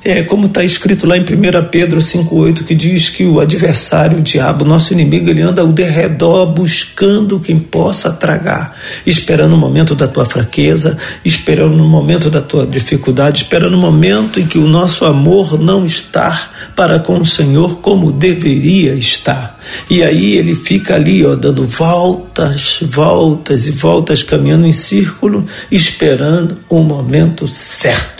é 0.04 0.22
como 0.22 0.46
está 0.46 0.62
escrito 0.62 1.06
lá 1.06 1.16
em 1.16 1.22
1 1.22 1.24
Pedro 1.70 1.98
5,8, 1.98 2.64
que 2.64 2.74
diz 2.74 3.08
que 3.08 3.24
o 3.24 3.40
adversário, 3.40 4.18
o 4.18 4.22
diabo, 4.22 4.62
nosso 4.62 4.92
inimigo, 4.92 5.30
ele 5.30 5.40
anda 5.40 5.62
ao 5.62 5.72
derredor 5.72 6.52
buscando 6.52 7.40
quem 7.40 7.58
possa 7.58 8.12
tragar, 8.12 8.76
esperando 9.06 9.54
o 9.54 9.58
momento 9.58 9.94
da 9.94 10.06
tua 10.06 10.26
fraqueza, 10.26 10.98
esperando 11.24 11.82
o 11.82 11.88
momento 11.88 12.28
da 12.28 12.42
tua 12.42 12.66
dificuldade, 12.66 13.44
esperando 13.44 13.74
o 13.74 13.80
momento 13.80 14.38
em 14.38 14.46
que 14.46 14.58
o 14.58 14.66
nosso 14.66 15.06
amor 15.06 15.58
não 15.58 15.86
está 15.86 16.50
para 16.76 16.98
com 16.98 17.18
o 17.18 17.26
Senhor 17.26 17.78
como 17.80 18.12
deveria 18.12 18.92
estar. 18.92 19.58
E 19.88 20.02
aí 20.02 20.34
ele 20.34 20.54
fica 20.54 20.96
ali, 20.96 21.24
ó, 21.24 21.34
dando 21.34 21.66
voltas, 21.66 22.78
voltas 22.82 23.66
e 23.66 23.70
voltas, 23.70 24.22
caminhando 24.22 24.66
em 24.66 24.72
círculo, 24.72 25.46
esperando 25.70 26.58
o 26.68 26.80
momento 26.82 27.48
certo 27.48 28.13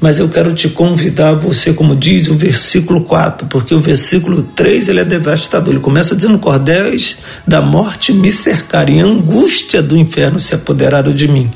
mas 0.00 0.18
eu 0.18 0.28
quero 0.28 0.54
te 0.54 0.68
convidar, 0.68 1.34
você, 1.34 1.72
como 1.72 1.96
diz 1.96 2.28
o 2.28 2.34
versículo 2.34 3.00
4, 3.00 3.48
porque 3.48 3.74
o 3.74 3.80
versículo 3.80 4.42
3 4.42 4.88
ele 4.88 5.00
é 5.00 5.04
devastador. 5.04 5.74
Ele 5.74 5.82
começa 5.82 6.14
dizendo: 6.14 6.38
Cordéis 6.38 7.18
da 7.46 7.60
morte 7.60 8.12
me 8.12 8.30
cercaram, 8.30 8.92
e 8.92 9.00
angústia 9.00 9.82
do 9.82 9.96
inferno 9.96 10.38
se 10.38 10.54
apoderaram 10.54 11.12
de 11.12 11.26
mim. 11.26 11.50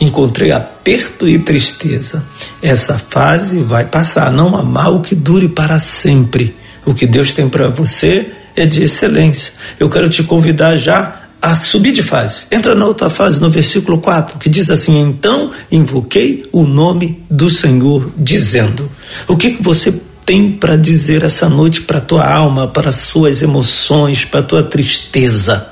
Encontrei 0.00 0.52
aperto 0.52 1.28
e 1.28 1.38
tristeza. 1.38 2.24
Essa 2.62 2.98
fase 2.98 3.60
vai 3.60 3.86
passar. 3.86 4.30
Não 4.30 4.56
há 4.56 4.62
mal 4.62 5.00
que 5.00 5.14
dure 5.14 5.48
para 5.48 5.78
sempre. 5.78 6.56
O 6.84 6.94
que 6.94 7.06
Deus 7.06 7.32
tem 7.32 7.48
para 7.48 7.68
você 7.68 8.30
é 8.54 8.66
de 8.66 8.82
excelência. 8.82 9.52
Eu 9.78 9.88
quero 9.90 10.08
te 10.08 10.22
convidar 10.22 10.76
já 10.76 11.25
a 11.46 11.54
subir 11.54 11.92
de 11.92 12.02
fase. 12.02 12.46
Entra 12.50 12.74
na 12.74 12.84
outra 12.84 13.08
fase, 13.08 13.40
no 13.40 13.48
versículo 13.48 13.98
4, 13.98 14.36
que 14.36 14.48
diz 14.48 14.68
assim: 14.68 14.98
Então 14.98 15.52
invoquei 15.70 16.44
o 16.50 16.64
nome 16.64 17.22
do 17.30 17.48
Senhor, 17.48 18.10
dizendo. 18.18 18.90
O 19.28 19.36
que, 19.36 19.52
que 19.52 19.62
você 19.62 19.94
tem 20.24 20.50
para 20.50 20.74
dizer 20.74 21.22
essa 21.22 21.48
noite 21.48 21.82
para 21.82 22.00
tua 22.00 22.28
alma, 22.28 22.66
para 22.66 22.88
as 22.88 22.96
suas 22.96 23.42
emoções, 23.42 24.24
para 24.24 24.42
tua 24.42 24.64
tristeza? 24.64 25.68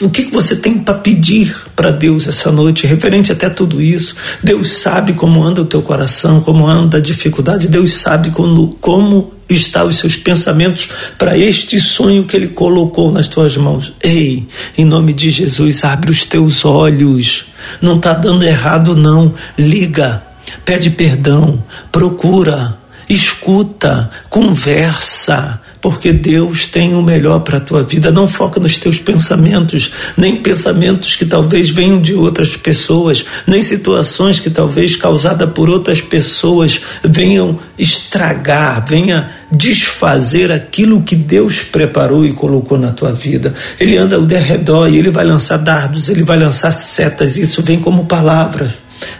O 0.00 0.10
que 0.10 0.24
você 0.24 0.56
tem 0.56 0.78
para 0.78 0.94
pedir 0.94 1.54
para 1.76 1.90
Deus 1.90 2.26
essa 2.26 2.50
noite, 2.50 2.86
referente 2.86 3.30
até 3.30 3.48
tudo 3.48 3.80
isso? 3.80 4.14
Deus 4.42 4.70
sabe 4.70 5.12
como 5.14 5.42
anda 5.42 5.62
o 5.62 5.64
teu 5.64 5.82
coração, 5.82 6.40
como 6.40 6.66
anda 6.66 6.98
a 6.98 7.00
dificuldade, 7.00 7.68
Deus 7.68 7.92
sabe 7.92 8.30
como, 8.30 8.76
como 8.80 9.32
está 9.48 9.84
os 9.84 9.96
seus 9.96 10.16
pensamentos 10.16 10.88
para 11.18 11.36
este 11.36 11.80
sonho 11.80 12.24
que 12.24 12.36
Ele 12.36 12.48
colocou 12.48 13.12
nas 13.12 13.28
tuas 13.28 13.56
mãos. 13.56 13.92
Ei, 14.02 14.46
em 14.76 14.84
nome 14.84 15.12
de 15.12 15.30
Jesus, 15.30 15.84
abre 15.84 16.10
os 16.10 16.24
teus 16.24 16.64
olhos. 16.64 17.46
Não 17.80 17.96
está 17.96 18.14
dando 18.14 18.44
errado, 18.44 18.96
não. 18.96 19.32
Liga, 19.58 20.22
pede 20.64 20.90
perdão, 20.90 21.62
procura, 21.90 22.76
escuta, 23.08 24.10
conversa 24.28 25.61
porque 25.82 26.12
Deus 26.12 26.68
tem 26.68 26.94
o 26.94 27.02
melhor 27.02 27.40
para 27.40 27.58
a 27.58 27.60
tua 27.60 27.82
vida. 27.82 28.12
Não 28.12 28.28
foca 28.28 28.60
nos 28.60 28.78
teus 28.78 29.00
pensamentos, 29.00 29.90
nem 30.16 30.36
pensamentos 30.36 31.16
que 31.16 31.26
talvez 31.26 31.70
venham 31.70 32.00
de 32.00 32.14
outras 32.14 32.56
pessoas, 32.56 33.24
nem 33.48 33.60
situações 33.60 34.38
que 34.38 34.48
talvez 34.48 34.94
causadas 34.94 35.50
por 35.50 35.68
outras 35.68 36.00
pessoas 36.00 36.80
venham 37.02 37.58
estragar, 37.76 38.86
venha 38.86 39.28
desfazer 39.50 40.52
aquilo 40.52 41.02
que 41.02 41.16
Deus 41.16 41.62
preparou 41.62 42.24
e 42.24 42.32
colocou 42.32 42.78
na 42.78 42.92
tua 42.92 43.12
vida. 43.12 43.52
Ele 43.80 43.96
anda 43.96 44.14
ao 44.14 44.22
derredor 44.22 44.88
e 44.88 44.96
ele 44.96 45.10
vai 45.10 45.24
lançar 45.24 45.56
dardos, 45.56 46.08
ele 46.08 46.22
vai 46.22 46.38
lançar 46.38 46.70
setas, 46.70 47.36
isso 47.36 47.60
vem 47.60 47.80
como 47.80 48.04
palavras. 48.04 48.70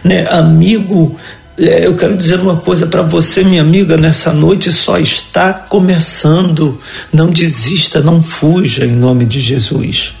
Né? 0.01 0.25
Amigo 0.29 1.19
é, 1.57 1.85
eu 1.85 1.95
quero 1.95 2.17
dizer 2.17 2.39
uma 2.39 2.57
coisa 2.57 2.87
para 2.87 3.01
você, 3.01 3.43
minha 3.43 3.61
amiga, 3.61 3.95
nessa 3.95 4.33
noite 4.33 4.71
só 4.71 4.97
está 4.97 5.53
começando. 5.53 6.79
Não 7.11 7.29
desista, 7.29 8.01
não 8.01 8.21
fuja 8.23 8.85
em 8.85 8.95
nome 8.95 9.25
de 9.25 9.39
Jesus. 9.39 10.13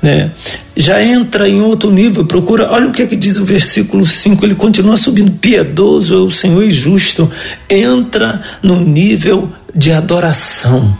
Né? 0.00 0.30
Já 0.76 1.02
entra 1.02 1.48
em 1.48 1.60
outro 1.60 1.90
nível, 1.90 2.24
procura, 2.24 2.70
olha 2.70 2.88
o 2.88 2.92
que, 2.92 3.02
é 3.02 3.06
que 3.06 3.16
diz 3.16 3.36
o 3.36 3.44
versículo 3.44 4.06
5, 4.06 4.44
ele 4.44 4.54
continua 4.54 4.96
subindo, 4.96 5.32
piedoso 5.32 6.14
é 6.14 6.18
o 6.18 6.30
Senhor 6.30 6.62
e 6.62 6.70
justo, 6.70 7.30
entra 7.68 8.40
no 8.62 8.80
nível 8.80 9.50
de 9.74 9.92
adoração 9.92 10.96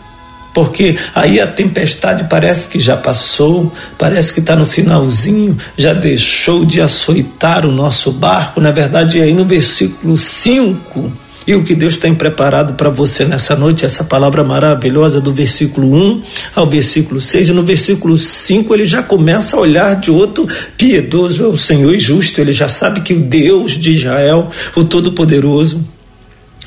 porque 0.56 0.96
aí 1.14 1.38
a 1.38 1.46
tempestade 1.46 2.28
parece 2.30 2.70
que 2.70 2.80
já 2.80 2.96
passou, 2.96 3.70
parece 3.98 4.32
que 4.32 4.40
está 4.40 4.56
no 4.56 4.64
finalzinho, 4.64 5.54
já 5.76 5.92
deixou 5.92 6.64
de 6.64 6.80
açoitar 6.80 7.66
o 7.66 7.70
nosso 7.70 8.10
barco. 8.10 8.58
Na 8.58 8.70
verdade, 8.70 9.20
aí 9.20 9.34
no 9.34 9.44
versículo 9.44 10.16
5. 10.16 11.12
E 11.46 11.54
o 11.54 11.62
que 11.62 11.74
Deus 11.74 11.98
tem 11.98 12.14
preparado 12.14 12.72
para 12.72 12.88
você 12.88 13.26
nessa 13.26 13.54
noite, 13.54 13.84
essa 13.84 14.02
palavra 14.02 14.42
maravilhosa 14.42 15.20
do 15.20 15.30
versículo 15.30 15.94
1 15.94 16.22
ao 16.54 16.66
versículo 16.66 17.20
6, 17.20 17.50
e 17.50 17.52
no 17.52 17.62
versículo 17.62 18.16
5 18.16 18.72
ele 18.72 18.86
já 18.86 19.02
começa 19.02 19.58
a 19.58 19.60
olhar 19.60 19.94
de 19.94 20.10
outro 20.10 20.46
piedoso 20.78 21.44
é 21.44 21.46
o 21.46 21.58
Senhor 21.58 21.94
e 21.94 21.98
justo, 21.98 22.40
ele 22.40 22.52
já 22.52 22.68
sabe 22.68 23.02
que 23.02 23.12
o 23.12 23.20
Deus 23.20 23.72
de 23.72 23.92
Israel, 23.92 24.48
o 24.74 24.82
Todo-Poderoso, 24.82 25.84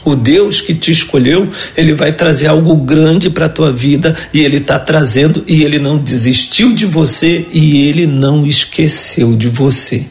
o 0.06 0.16
Deus 0.16 0.62
que 0.62 0.74
te 0.74 0.92
escolheu, 0.92 1.50
ele 1.76 1.94
vai 1.94 2.14
trazer 2.14 2.48
algo 2.48 2.76
grande 2.76 3.30
para 3.30 3.46
a 3.46 3.50
tua 3.50 3.72
vida 3.72 4.16
e 4.34 4.42
ele 4.42 4.58
está 4.58 4.80
trazendo 4.80 5.44
e 5.48 5.64
ele 5.64 5.80
não 5.80 5.98
desistiu 5.98 6.74
de 6.74 6.86
você 6.86 7.46
e 7.52 7.88
ele 7.88 8.08
não 8.08 8.46
esqueceu 8.46 9.36
de 9.36 9.48
você. 9.48 10.06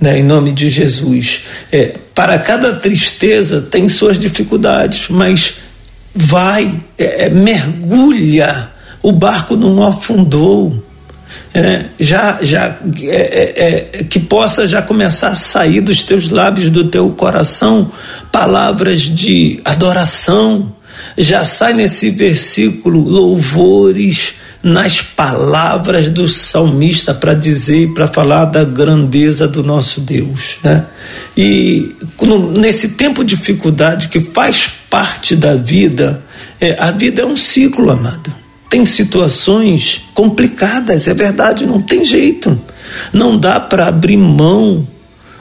né, 0.00 0.18
em 0.18 0.22
nome 0.22 0.52
de 0.52 0.70
Jesus. 0.70 1.40
É, 1.72 1.94
para 2.14 2.38
cada 2.38 2.72
tristeza 2.74 3.60
tem 3.60 3.88
suas 3.88 4.18
dificuldades, 4.18 5.08
mas 5.08 5.54
vai, 6.14 6.80
é, 6.96 7.26
é 7.26 7.30
mergulha, 7.30 8.70
o 9.02 9.12
barco 9.12 9.56
não 9.56 9.82
afundou. 9.82 10.84
É, 11.54 11.86
já, 11.98 12.38
já 12.42 12.78
é, 13.02 13.06
é, 13.06 13.90
é, 14.00 14.04
que 14.04 14.18
possa 14.18 14.66
já 14.68 14.82
começar 14.82 15.28
a 15.28 15.34
sair 15.34 15.80
dos 15.80 16.02
teus 16.02 16.28
lábios, 16.30 16.70
do 16.70 16.84
teu 16.84 17.10
coração, 17.10 17.90
palavras 18.30 19.02
de 19.02 19.60
adoração. 19.64 20.74
Já 21.16 21.44
sai 21.44 21.74
nesse 21.74 22.10
versículo 22.10 23.00
louvores 23.00 24.34
nas 24.62 25.00
palavras 25.00 26.10
do 26.10 26.28
salmista 26.28 27.14
para 27.14 27.32
dizer, 27.32 27.94
para 27.94 28.08
falar 28.08 28.46
da 28.46 28.64
grandeza 28.64 29.46
do 29.46 29.62
nosso 29.62 30.00
Deus, 30.00 30.58
né? 30.64 30.84
E 31.36 31.94
nesse 32.56 32.90
tempo 32.90 33.24
de 33.24 33.36
dificuldade 33.36 34.08
que 34.08 34.20
faz 34.20 34.68
parte 34.90 35.36
da 35.36 35.54
vida, 35.54 36.22
é, 36.60 36.76
a 36.78 36.90
vida 36.90 37.22
é 37.22 37.26
um 37.26 37.36
ciclo, 37.36 37.90
amado. 37.90 38.34
Tem 38.68 38.84
situações 38.84 40.02
complicadas, 40.12 41.08
é 41.08 41.14
verdade, 41.14 41.66
não 41.66 41.80
tem 41.80 42.04
jeito. 42.04 42.58
Não 43.12 43.38
dá 43.38 43.58
para 43.58 43.86
abrir 43.86 44.16
mão 44.16 44.86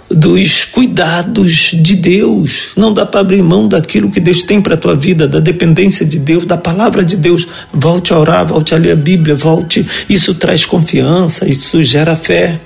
dos 0.09 0.63
cuidados 0.65 1.71
de 1.73 1.95
Deus. 1.95 2.69
Não 2.75 2.93
dá 2.93 3.05
para 3.05 3.19
abrir 3.19 3.41
mão 3.41 3.67
daquilo 3.67 4.09
que 4.09 4.19
Deus 4.19 4.43
tem 4.43 4.61
para 4.61 4.75
a 4.75 4.77
tua 4.77 4.95
vida, 4.95 5.27
da 5.27 5.39
dependência 5.39 6.05
de 6.05 6.17
Deus, 6.17 6.45
da 6.45 6.57
palavra 6.57 7.03
de 7.03 7.17
Deus. 7.17 7.45
Volte 7.73 8.13
a 8.13 8.19
orar, 8.19 8.45
volte 8.47 8.73
a 8.73 8.77
ler 8.77 8.91
a 8.91 8.95
Bíblia, 8.95 9.35
volte. 9.35 9.85
Isso 10.09 10.33
traz 10.33 10.65
confiança, 10.65 11.47
isso 11.47 11.83
gera 11.83 12.15
fé. 12.15 12.59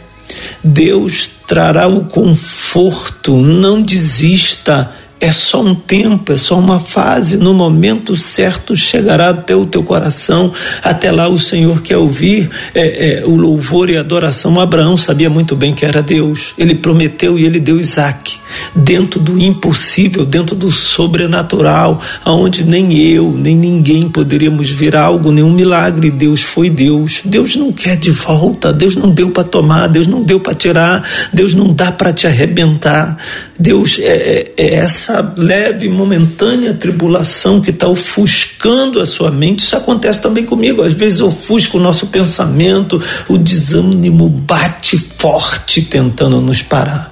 Deus 0.64 1.30
trará 1.48 1.88
o 1.88 2.06
conforto, 2.06 3.36
não 3.36 3.82
desista 3.82 4.90
é 5.22 5.32
só 5.32 5.62
um 5.62 5.76
tempo, 5.76 6.34
é 6.34 6.38
só 6.38 6.58
uma 6.58 6.80
fase. 6.80 7.38
No 7.38 7.54
momento 7.54 8.18
certo 8.18 8.76
chegará 8.76 9.30
até 9.30 9.56
o 9.56 9.68
teu 9.68 9.84
coração. 9.84 10.52
Até 10.84 11.12
lá 11.12 11.30
o 11.30 11.40
Senhor 11.40 11.84
quer 11.84 11.98
ouvir 11.98 12.50
é, 12.74 13.20
é, 13.20 13.26
o 13.26 13.36
louvor 13.36 13.92
e 13.92 13.98
a 13.98 14.00
adoração. 14.00 14.60
Abraão 14.60 14.98
sabia 14.98 15.30
muito 15.30 15.56
bem 15.56 15.76
que 15.76 15.86
era 15.86 16.02
Deus. 16.02 16.56
Ele 16.58 16.74
prometeu 16.74 17.38
e 17.38 17.46
ele 17.46 17.60
deu 17.60 17.80
Isaac. 17.80 18.40
Dentro 18.76 19.20
do 19.20 19.40
impossível, 19.40 20.26
dentro 20.26 20.56
do 20.56 20.72
sobrenatural, 20.72 22.02
aonde 22.26 22.64
nem 22.64 22.98
eu, 22.98 23.32
nem 23.38 23.56
ninguém 23.56 24.10
poderíamos 24.10 24.72
ver 24.72 24.96
algo, 24.96 25.32
nenhum 25.32 25.52
milagre. 25.52 26.10
Deus 26.10 26.42
foi 26.42 26.68
Deus. 26.68 27.22
Deus 27.24 27.56
não 27.56 27.72
quer 27.72 27.96
de 27.96 28.10
volta. 28.10 28.74
Deus 28.74 28.96
não 28.96 29.12
deu 29.12 29.30
para 29.30 29.44
tomar. 29.44 29.88
Deus 29.88 30.08
não 30.08 30.24
deu 30.24 30.40
para 30.40 30.56
tirar. 30.56 31.08
Deus 31.32 31.54
não 31.54 31.72
dá 31.72 31.92
para 31.92 32.12
te 32.12 32.26
arrebentar. 32.26 33.16
Deus 33.60 34.00
é, 34.00 34.04
é, 34.04 34.54
é 34.58 34.74
essa 34.74 35.11
essa 35.12 35.34
leve, 35.38 35.90
momentânea 35.90 36.74
tribulação 36.74 37.60
que 37.60 37.72
está 37.72 37.88
ofuscando 37.88 39.02
a 39.02 39.06
sua 39.06 39.30
mente, 39.30 39.60
isso 39.60 39.76
acontece 39.76 40.22
também 40.22 40.46
comigo. 40.46 40.82
Às 40.82 40.94
vezes 40.94 41.20
ofusca 41.20 41.78
o 41.78 41.80
nosso 41.80 42.08
pensamento, 42.08 43.02
o 43.28 43.38
desânimo 43.38 44.30
bate 44.30 44.98
forte 44.98 45.82
tentando 45.82 46.40
nos 46.40 46.62
parar. 46.62 47.12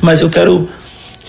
Mas 0.00 0.20
eu 0.20 0.30
quero 0.30 0.68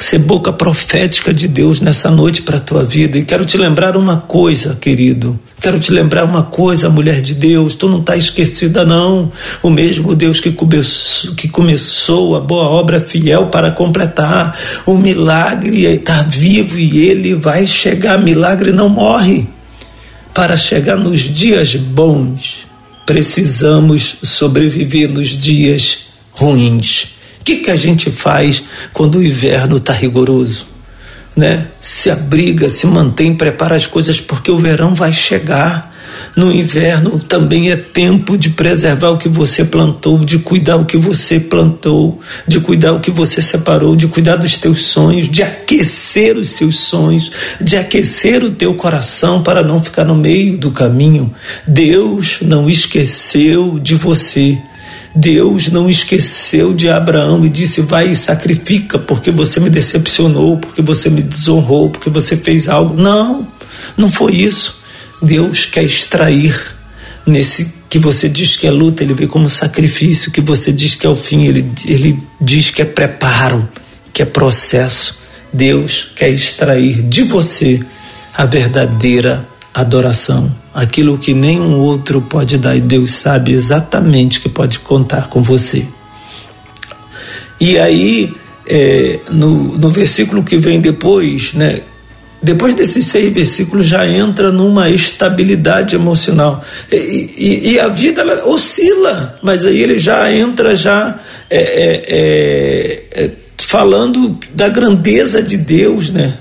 ser 0.02 0.20
boca 0.20 0.52
profética 0.52 1.34
de 1.34 1.48
Deus 1.48 1.80
nessa 1.80 2.10
noite 2.10 2.42
para 2.42 2.58
a 2.58 2.62
tua 2.62 2.84
vida. 2.84 3.18
E 3.18 3.24
quero 3.24 3.46
te 3.46 3.58
lembrar 3.58 3.96
uma 3.96 4.18
coisa, 4.18 4.76
querido. 4.76 5.40
Quero 5.62 5.80
te 5.80 5.92
lembrar 5.92 6.26
uma 6.26 6.44
coisa, 6.44 6.90
mulher 6.90 7.22
de 7.22 7.36
Deus. 7.36 7.76
Tu 7.76 7.88
não 7.88 8.00
está 8.00 8.18
esquecida, 8.18 8.84
não. 8.84 9.32
O 9.62 9.70
mesmo 9.70 10.16
Deus 10.16 10.40
que 10.40 10.52
começou, 10.52 11.36
que 11.36 11.48
começou 11.48 12.36
a 12.36 12.40
boa 12.40 12.64
obra 12.64 13.00
fiel 13.00 13.48
para 13.48 13.72
completar. 13.72 14.58
O 14.86 14.98
milagre 14.98 15.86
está 15.86 16.24
vivo 16.24 16.80
e 16.80 17.06
ele 17.06 17.36
vai 17.36 17.68
chegar. 17.68 18.20
Milagre 18.20 18.72
não 18.72 18.90
morre. 18.90 19.48
Para 20.34 20.58
chegar 20.58 20.96
nos 20.96 21.22
dias 21.22 21.76
bons, 21.76 22.66
precisamos 23.06 24.16
sobreviver 24.24 25.12
nos 25.12 25.30
dias 25.30 26.08
ruins. 26.32 27.21
O 27.42 27.44
que, 27.44 27.58
que 27.58 27.72
a 27.72 27.76
gente 27.76 28.12
faz 28.12 28.62
quando 28.94 29.18
o 29.18 29.24
inverno 29.24 29.78
está 29.78 29.92
rigoroso? 29.92 30.68
Né? 31.36 31.68
Se 31.80 32.12
abriga, 32.12 32.70
se 32.70 32.86
mantém, 32.86 33.34
prepara 33.34 33.76
as 33.76 33.88
coisas, 33.88 34.22
porque 34.22 34.52
o 34.52 34.60
verão 34.60 34.94
vai 34.94 35.12
chegar. 35.12 35.92
No 36.36 36.52
inverno 36.52 37.18
também 37.18 37.72
é 37.72 37.76
tempo 37.76 38.38
de 38.38 38.52
preservar 38.52 39.10
o 39.10 39.18
que 39.18 39.28
você 39.28 39.66
plantou, 39.66 40.20
de 40.20 40.38
cuidar 40.38 40.76
o 40.76 40.86
que 40.86 40.98
você 40.98 41.40
plantou, 41.40 42.22
de 42.48 42.60
cuidar 42.60 42.94
o 42.94 43.00
que 43.00 43.10
você 43.10 43.42
separou, 43.42 43.96
de 43.96 44.08
cuidar 44.08 44.36
dos 44.36 44.58
teus 44.58 44.86
sonhos, 44.86 45.28
de 45.28 45.42
aquecer 45.42 46.38
os 46.38 46.50
seus 46.50 46.80
sonhos, 46.80 47.32
de 47.60 47.76
aquecer 47.76 48.44
o 48.44 48.52
teu 48.52 48.76
coração 48.76 49.42
para 49.42 49.64
não 49.64 49.84
ficar 49.84 50.06
no 50.06 50.16
meio 50.16 50.58
do 50.58 50.70
caminho. 50.70 51.34
Deus 51.66 52.38
não 52.42 52.70
esqueceu 52.70 53.80
de 53.80 53.96
você. 53.96 54.62
Deus 55.14 55.70
não 55.70 55.90
esqueceu 55.90 56.74
de 56.74 56.90
Abraão 56.90 57.46
e 57.46 57.50
disse: 57.50 57.82
Vai 57.82 58.10
e 58.10 58.16
sacrifica, 58.16 58.98
porque 58.98 59.32
você 59.32 59.60
me 59.60 59.70
decepcionou, 59.70 60.58
porque 60.58 60.82
você 60.82 61.10
me 61.10 61.22
desonrou, 61.22 61.90
porque 61.90 62.10
você 62.10 62.38
fez 62.38 62.70
algo. 62.70 62.96
Não, 62.96 63.48
não 63.98 64.12
foi 64.12 64.36
isso. 64.36 64.80
Deus 65.22 65.66
quer 65.66 65.84
extrair 65.84 66.56
nesse 67.26 67.82
que 67.90 68.00
você 68.00 68.30
diz 68.30 68.56
que 68.56 68.66
é 68.66 68.72
luta, 68.72 69.04
ele 69.04 69.14
vê 69.14 69.28
como 69.28 69.50
sacrifício, 69.50 70.32
que 70.32 70.40
você 70.40 70.72
diz 70.72 70.96
que 70.96 71.06
é 71.06 71.10
o 71.10 71.16
fim, 71.16 71.44
ele, 71.44 71.70
ele 71.86 72.18
diz 72.40 72.72
que 72.72 72.82
é 72.82 72.86
preparo, 72.86 73.70
que 74.14 74.22
é 74.22 74.26
processo. 74.26 75.20
Deus 75.52 76.08
quer 76.16 76.30
extrair 76.30 77.02
de 77.02 77.24
você 77.24 77.82
a 78.34 78.46
verdadeira 78.46 79.46
adoração, 79.74 80.54
aquilo 80.74 81.18
que 81.18 81.34
nenhum 81.34 81.80
outro 81.80 82.22
pode 82.22 82.58
dar 82.58 82.76
e 82.76 82.82
Deus 82.82 83.12
sabe 83.12 83.54
exatamente 83.54 84.42
que 84.42 84.50
pode 84.50 84.80
contar 84.80 85.28
com 85.28 85.42
você. 85.42 85.86
E 87.60 87.78
aí, 87.78 88.34
é, 88.68 89.20
no, 89.32 89.78
no 89.78 89.90
versículo 89.90 90.44
que 90.44 90.58
vem 90.58 90.82
depois, 90.82 91.54
né, 91.54 91.82
depois 92.42 92.74
desses 92.74 93.06
seis 93.06 93.32
versículos 93.32 93.86
já 93.86 94.06
entra 94.06 94.52
numa 94.52 94.90
estabilidade 94.90 95.96
emocional 95.96 96.64
e, 96.92 96.96
e, 97.38 97.72
e 97.74 97.80
a 97.80 97.88
vida 97.88 98.22
ela 98.22 98.48
oscila, 98.48 99.40
mas 99.44 99.64
aí 99.64 99.80
ele 99.80 100.00
já 100.00 100.34
entra 100.34 100.76
já 100.76 101.20
é, 101.50 101.60
é, 101.60 102.06
é, 103.16 103.26
é 103.26 103.32
falando 103.58 104.38
da 104.54 104.68
grandeza 104.68 105.42
de 105.42 105.56
Deus, 105.56 106.10
né? 106.10 106.34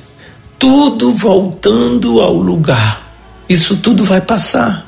Tudo 0.58 1.12
voltando 1.12 2.18
ao 2.18 2.34
lugar 2.34 2.99
isso 3.50 3.78
tudo 3.78 4.04
vai 4.04 4.20
passar. 4.20 4.86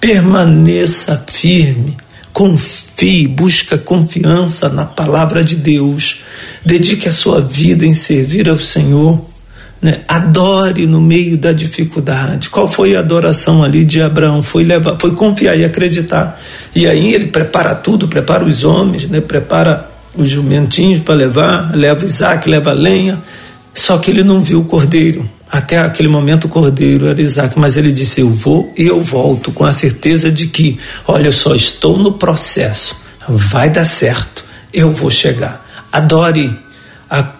Permaneça 0.00 1.24
firme, 1.30 1.96
confie, 2.32 3.28
busca 3.28 3.78
confiança 3.78 4.68
na 4.68 4.84
palavra 4.84 5.44
de 5.44 5.54
Deus. 5.54 6.16
Dedique 6.66 7.08
a 7.08 7.12
sua 7.12 7.40
vida 7.40 7.86
em 7.86 7.94
servir 7.94 8.48
ao 8.48 8.58
Senhor. 8.58 9.24
Né? 9.80 10.00
Adore 10.08 10.86
no 10.86 11.00
meio 11.00 11.38
da 11.38 11.52
dificuldade. 11.52 12.50
Qual 12.50 12.68
foi 12.68 12.96
a 12.96 12.98
adoração 12.98 13.62
ali 13.62 13.84
de 13.84 14.02
Abraão? 14.02 14.42
Foi 14.42 14.64
levar, 14.64 14.96
foi 15.00 15.12
confiar 15.12 15.56
e 15.56 15.64
acreditar. 15.64 16.38
E 16.74 16.88
aí 16.88 17.14
ele 17.14 17.28
prepara 17.28 17.76
tudo, 17.76 18.08
prepara 18.08 18.44
os 18.44 18.64
homens, 18.64 19.08
né? 19.08 19.20
prepara 19.20 19.88
os 20.16 20.28
jumentinhos 20.28 20.98
para 20.98 21.14
levar, 21.14 21.76
leva 21.76 22.04
Isaac, 22.04 22.50
leva 22.50 22.72
lenha. 22.72 23.22
Só 23.72 23.98
que 23.98 24.10
ele 24.10 24.24
não 24.24 24.42
viu 24.42 24.62
o 24.62 24.64
cordeiro. 24.64 25.30
Até 25.50 25.78
aquele 25.78 26.08
momento 26.08 26.44
o 26.44 26.48
cordeiro 26.48 27.06
era 27.06 27.20
Isaac, 27.20 27.58
mas 27.58 27.76
ele 27.76 27.90
disse: 27.90 28.20
Eu 28.20 28.30
vou 28.30 28.72
e 28.76 28.86
eu 28.86 29.02
volto, 29.02 29.50
com 29.50 29.64
a 29.64 29.72
certeza 29.72 30.30
de 30.30 30.46
que, 30.46 30.78
olha, 31.08 31.28
eu 31.28 31.32
só 31.32 31.54
estou 31.54 31.98
no 31.98 32.12
processo, 32.12 32.96
vai 33.28 33.68
dar 33.68 33.84
certo, 33.84 34.44
eu 34.72 34.92
vou 34.92 35.10
chegar. 35.10 35.66
Adore, 35.92 36.56
a, 37.10 37.32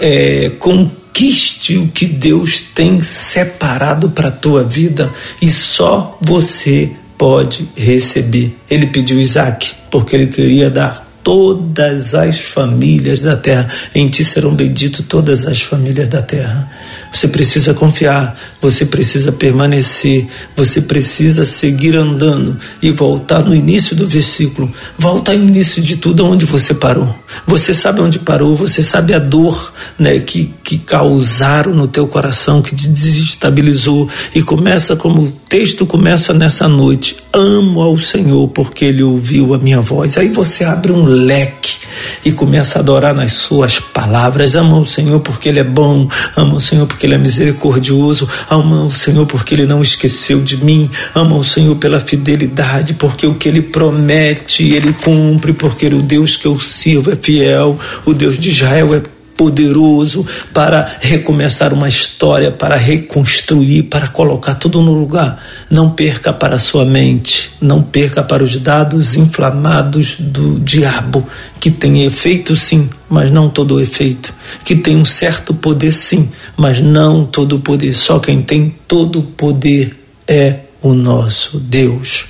é, 0.00 0.50
conquiste 0.60 1.76
o 1.76 1.88
que 1.88 2.06
Deus 2.06 2.60
tem 2.60 3.02
separado 3.02 4.10
para 4.10 4.28
a 4.28 4.32
tua 4.32 4.62
vida 4.62 5.12
e 5.42 5.50
só 5.50 6.18
você 6.20 6.92
pode 7.18 7.68
receber. 7.74 8.56
Ele 8.70 8.86
pediu 8.86 9.20
Isaac 9.20 9.74
porque 9.90 10.14
ele 10.14 10.26
queria 10.26 10.70
dar 10.70 11.05
todas 11.26 12.14
as 12.14 12.38
famílias 12.38 13.20
da 13.20 13.36
terra. 13.36 13.66
Em 13.92 14.08
ti 14.08 14.22
serão 14.22 14.54
benditas 14.54 15.04
todas 15.08 15.44
as 15.44 15.60
famílias 15.60 16.06
da 16.06 16.22
terra. 16.22 16.70
Você 17.12 17.26
precisa 17.26 17.74
confiar, 17.74 18.38
você 18.62 18.86
precisa 18.86 19.32
permanecer, 19.32 20.28
você 20.56 20.80
precisa 20.80 21.44
seguir 21.44 21.96
andando 21.96 22.56
e 22.80 22.92
voltar 22.92 23.44
no 23.44 23.52
início 23.52 23.96
do 23.96 24.06
versículo. 24.06 24.72
Volta 24.96 25.32
ao 25.32 25.36
início 25.36 25.82
de 25.82 25.96
tudo 25.96 26.24
onde 26.24 26.46
você 26.46 26.72
parou. 26.72 27.12
Você 27.46 27.74
sabe 27.74 28.00
onde 28.00 28.18
parou, 28.18 28.56
você 28.56 28.82
sabe 28.82 29.14
a 29.14 29.18
dor 29.18 29.72
né, 29.98 30.18
que, 30.20 30.54
que 30.62 30.78
causaram 30.78 31.74
no 31.74 31.86
teu 31.86 32.06
coração, 32.06 32.62
que 32.62 32.74
te 32.74 32.88
desestabilizou. 32.88 34.08
E 34.34 34.42
começa 34.42 34.96
como 34.96 35.22
o 35.22 35.32
texto 35.48 35.86
começa 35.86 36.32
nessa 36.32 36.68
noite. 36.68 37.16
Amo 37.32 37.80
ao 37.80 37.98
Senhor 37.98 38.48
porque 38.48 38.84
Ele 38.84 39.02
ouviu 39.02 39.54
a 39.54 39.58
minha 39.58 39.80
voz. 39.80 40.16
Aí 40.18 40.28
você 40.28 40.64
abre 40.64 40.92
um 40.92 41.04
leque 41.04 41.76
e 42.24 42.32
começa 42.32 42.78
a 42.78 42.82
adorar 42.82 43.14
nas 43.14 43.32
suas 43.32 43.78
palavras. 43.78 44.54
Ama 44.54 44.78
o 44.78 44.86
Senhor 44.86 45.20
porque 45.20 45.48
Ele 45.48 45.60
é 45.60 45.64
bom, 45.64 46.08
ama 46.36 46.56
o 46.56 46.60
Senhor 46.60 46.86
porque 46.86 47.06
Ele 47.06 47.14
é 47.14 47.18
misericordioso, 47.18 48.28
ama 48.50 48.84
o 48.84 48.90
Senhor 48.90 49.26
porque 49.26 49.54
Ele 49.54 49.66
não 49.66 49.82
esqueceu 49.82 50.40
de 50.40 50.56
mim, 50.56 50.90
ama 51.14 51.36
o 51.36 51.44
Senhor 51.44 51.76
pela 51.76 52.00
fidelidade, 52.00 52.94
porque 52.94 53.26
o 53.26 53.34
que 53.34 53.48
Ele 53.48 53.62
promete, 53.62 54.64
Ele 54.64 54.92
cumpre, 54.92 55.52
porque 55.52 55.86
o 55.86 56.02
Deus 56.02 56.36
que 56.36 56.46
eu 56.46 56.58
sirvo 56.60 57.10
é 57.10 57.15
fiel, 57.20 57.78
o 58.04 58.12
Deus 58.12 58.38
de 58.38 58.50
Israel 58.50 58.94
é 58.94 59.02
poderoso 59.36 60.26
para 60.52 60.96
recomeçar 61.00 61.72
uma 61.74 61.88
história, 61.88 62.50
para 62.50 62.76
reconstruir, 62.76 63.84
para 63.84 64.08
colocar 64.08 64.54
tudo 64.54 64.80
no 64.80 64.92
lugar. 64.92 65.40
Não 65.70 65.90
perca 65.90 66.32
para 66.32 66.56
a 66.56 66.58
sua 66.58 66.84
mente, 66.84 67.50
não 67.60 67.82
perca 67.82 68.22
para 68.22 68.42
os 68.42 68.58
dados 68.58 69.16
inflamados 69.16 70.16
do 70.18 70.58
diabo, 70.60 71.26
que 71.60 71.70
tem 71.70 72.04
efeito 72.04 72.56
sim, 72.56 72.88
mas 73.08 73.30
não 73.30 73.50
todo 73.50 73.74
o 73.74 73.80
efeito, 73.80 74.32
que 74.64 74.74
tem 74.74 74.96
um 74.96 75.04
certo 75.04 75.52
poder 75.52 75.92
sim, 75.92 76.30
mas 76.56 76.80
não 76.80 77.24
todo 77.26 77.56
o 77.56 77.60
poder. 77.60 77.92
Só 77.92 78.18
quem 78.18 78.42
tem 78.42 78.74
todo 78.88 79.18
o 79.18 79.22
poder 79.22 79.94
é 80.26 80.60
o 80.80 80.94
nosso 80.94 81.58
Deus. 81.58 82.24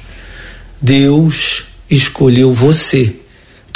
Deus 0.82 1.64
escolheu 1.88 2.52
você 2.52 3.14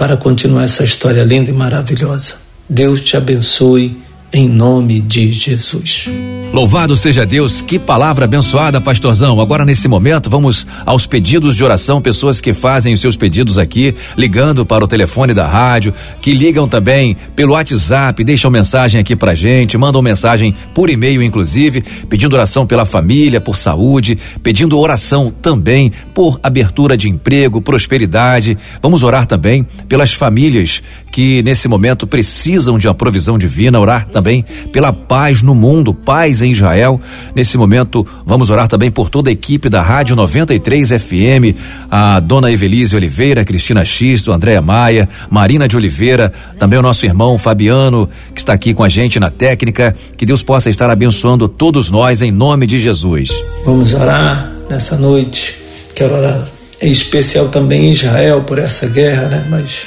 para 0.01 0.17
continuar 0.17 0.65
essa 0.65 0.83
história 0.83 1.23
linda 1.23 1.51
e 1.51 1.53
maravilhosa. 1.53 2.37
Deus 2.67 3.03
te 3.03 3.19
abençoe 3.19 3.99
em 4.33 4.49
nome 4.49 4.99
de 4.99 5.31
Jesus. 5.31 6.07
Louvado 6.53 6.97
seja 6.97 7.25
Deus, 7.25 7.63
que 7.63 7.79
palavra 7.79 8.25
abençoada, 8.25 8.81
pastorzão. 8.81 9.41
Agora, 9.41 9.65
nesse 9.65 9.87
momento, 9.87 10.29
vamos 10.29 10.67
aos 10.85 11.07
pedidos 11.07 11.55
de 11.55 11.63
oração, 11.63 12.01
pessoas 12.01 12.41
que 12.41 12.53
fazem 12.53 12.93
os 12.93 13.01
seus 13.01 13.17
pedidos 13.17 13.57
aqui, 13.57 13.95
ligando 14.17 14.67
para 14.67 14.85
o 14.85 14.89
telefone 14.89 15.33
da 15.33 15.47
rádio, 15.47 15.95
que 16.21 16.33
ligam 16.33 16.67
também 16.67 17.17
pelo 17.37 17.53
WhatsApp, 17.53 18.25
deixam 18.25 18.51
mensagem 18.51 19.01
aqui 19.01 19.15
pra 19.15 19.33
gente, 19.33 19.79
mandam 19.79 20.03
mensagem 20.03 20.53
por 20.75 20.91
e-mail, 20.91 21.23
inclusive, 21.23 21.83
pedindo 22.09 22.33
oração 22.33 22.67
pela 22.67 22.85
família, 22.85 23.41
por 23.41 23.57
saúde, 23.57 24.19
pedindo 24.43 24.77
oração 24.77 25.33
também 25.41 25.93
por 26.13 26.41
abertura 26.43 26.97
de 26.97 27.09
emprego, 27.09 27.61
prosperidade. 27.61 28.59
Vamos 28.83 29.05
orar 29.05 29.25
também 29.25 29.65
pelas 29.89 30.15
famílias 30.15 30.83
que 31.13 31.43
nesse 31.43 31.69
momento 31.69 32.07
precisam 32.07 32.77
de 32.77 32.89
uma 32.89 32.95
provisão 32.95 33.39
divina, 33.39 33.79
orar 33.79 34.09
também 34.09 34.45
pela 34.73 34.93
paz 34.93 35.43
no 35.43 35.55
mundo, 35.55 35.95
paz 35.95 36.40
em 36.43 36.53
Israel. 36.53 37.01
Nesse 37.35 37.57
momento, 37.57 38.07
vamos 38.25 38.51
orar 38.51 38.69
também 38.69 38.91
por 38.91 39.09
toda 39.11 39.31
a 39.31 39.33
equipe 39.33 39.69
da 39.69 39.83
Rádio 39.83 40.17
93 40.17 40.91
FM, 40.91 41.57
a 41.91 42.21
dona 42.21 42.51
Evelise 42.51 42.97
Oliveira, 42.97 43.45
Cristina 43.45 43.85
Xisto, 43.85 44.33
Andréa 44.33 44.61
Maia, 44.61 45.09
Marina 45.29 45.69
de 45.69 45.77
Oliveira, 45.77 46.33
também 46.59 46.79
o 46.79 46.83
nosso 46.83 47.07
irmão 47.07 47.39
Fabiano, 47.39 48.09
que 48.35 48.41
está 48.41 48.53
aqui 48.53 48.75
com 48.75 48.85
a 48.85 48.89
gente 48.89 49.21
na 49.21 49.31
técnica. 49.31 49.95
Que 50.17 50.27
Deus 50.27 50.43
possa 50.43 50.71
estar 50.71 50.91
abençoando 50.91 51.49
todos 51.49 51.91
nós 51.91 52.23
em 52.23 52.31
nome 52.31 52.67
de 52.67 52.79
Jesus. 52.79 53.31
Vamos 53.65 53.95
orar 53.95 54.53
nessa 54.69 54.97
noite. 54.97 55.57
Quero 55.95 56.15
orar 56.15 56.47
em 56.81 56.91
especial 56.91 57.49
também 57.49 57.89
em 57.89 57.91
Israel 57.91 58.43
por 58.45 58.59
essa 58.59 58.87
guerra, 58.87 59.29
né? 59.29 59.47
Mas 59.51 59.83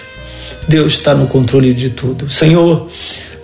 Deus 0.68 0.94
está 0.94 1.14
no 1.14 1.28
controle 1.28 1.74
de 1.74 1.90
tudo. 1.90 2.30
Senhor, 2.30 2.88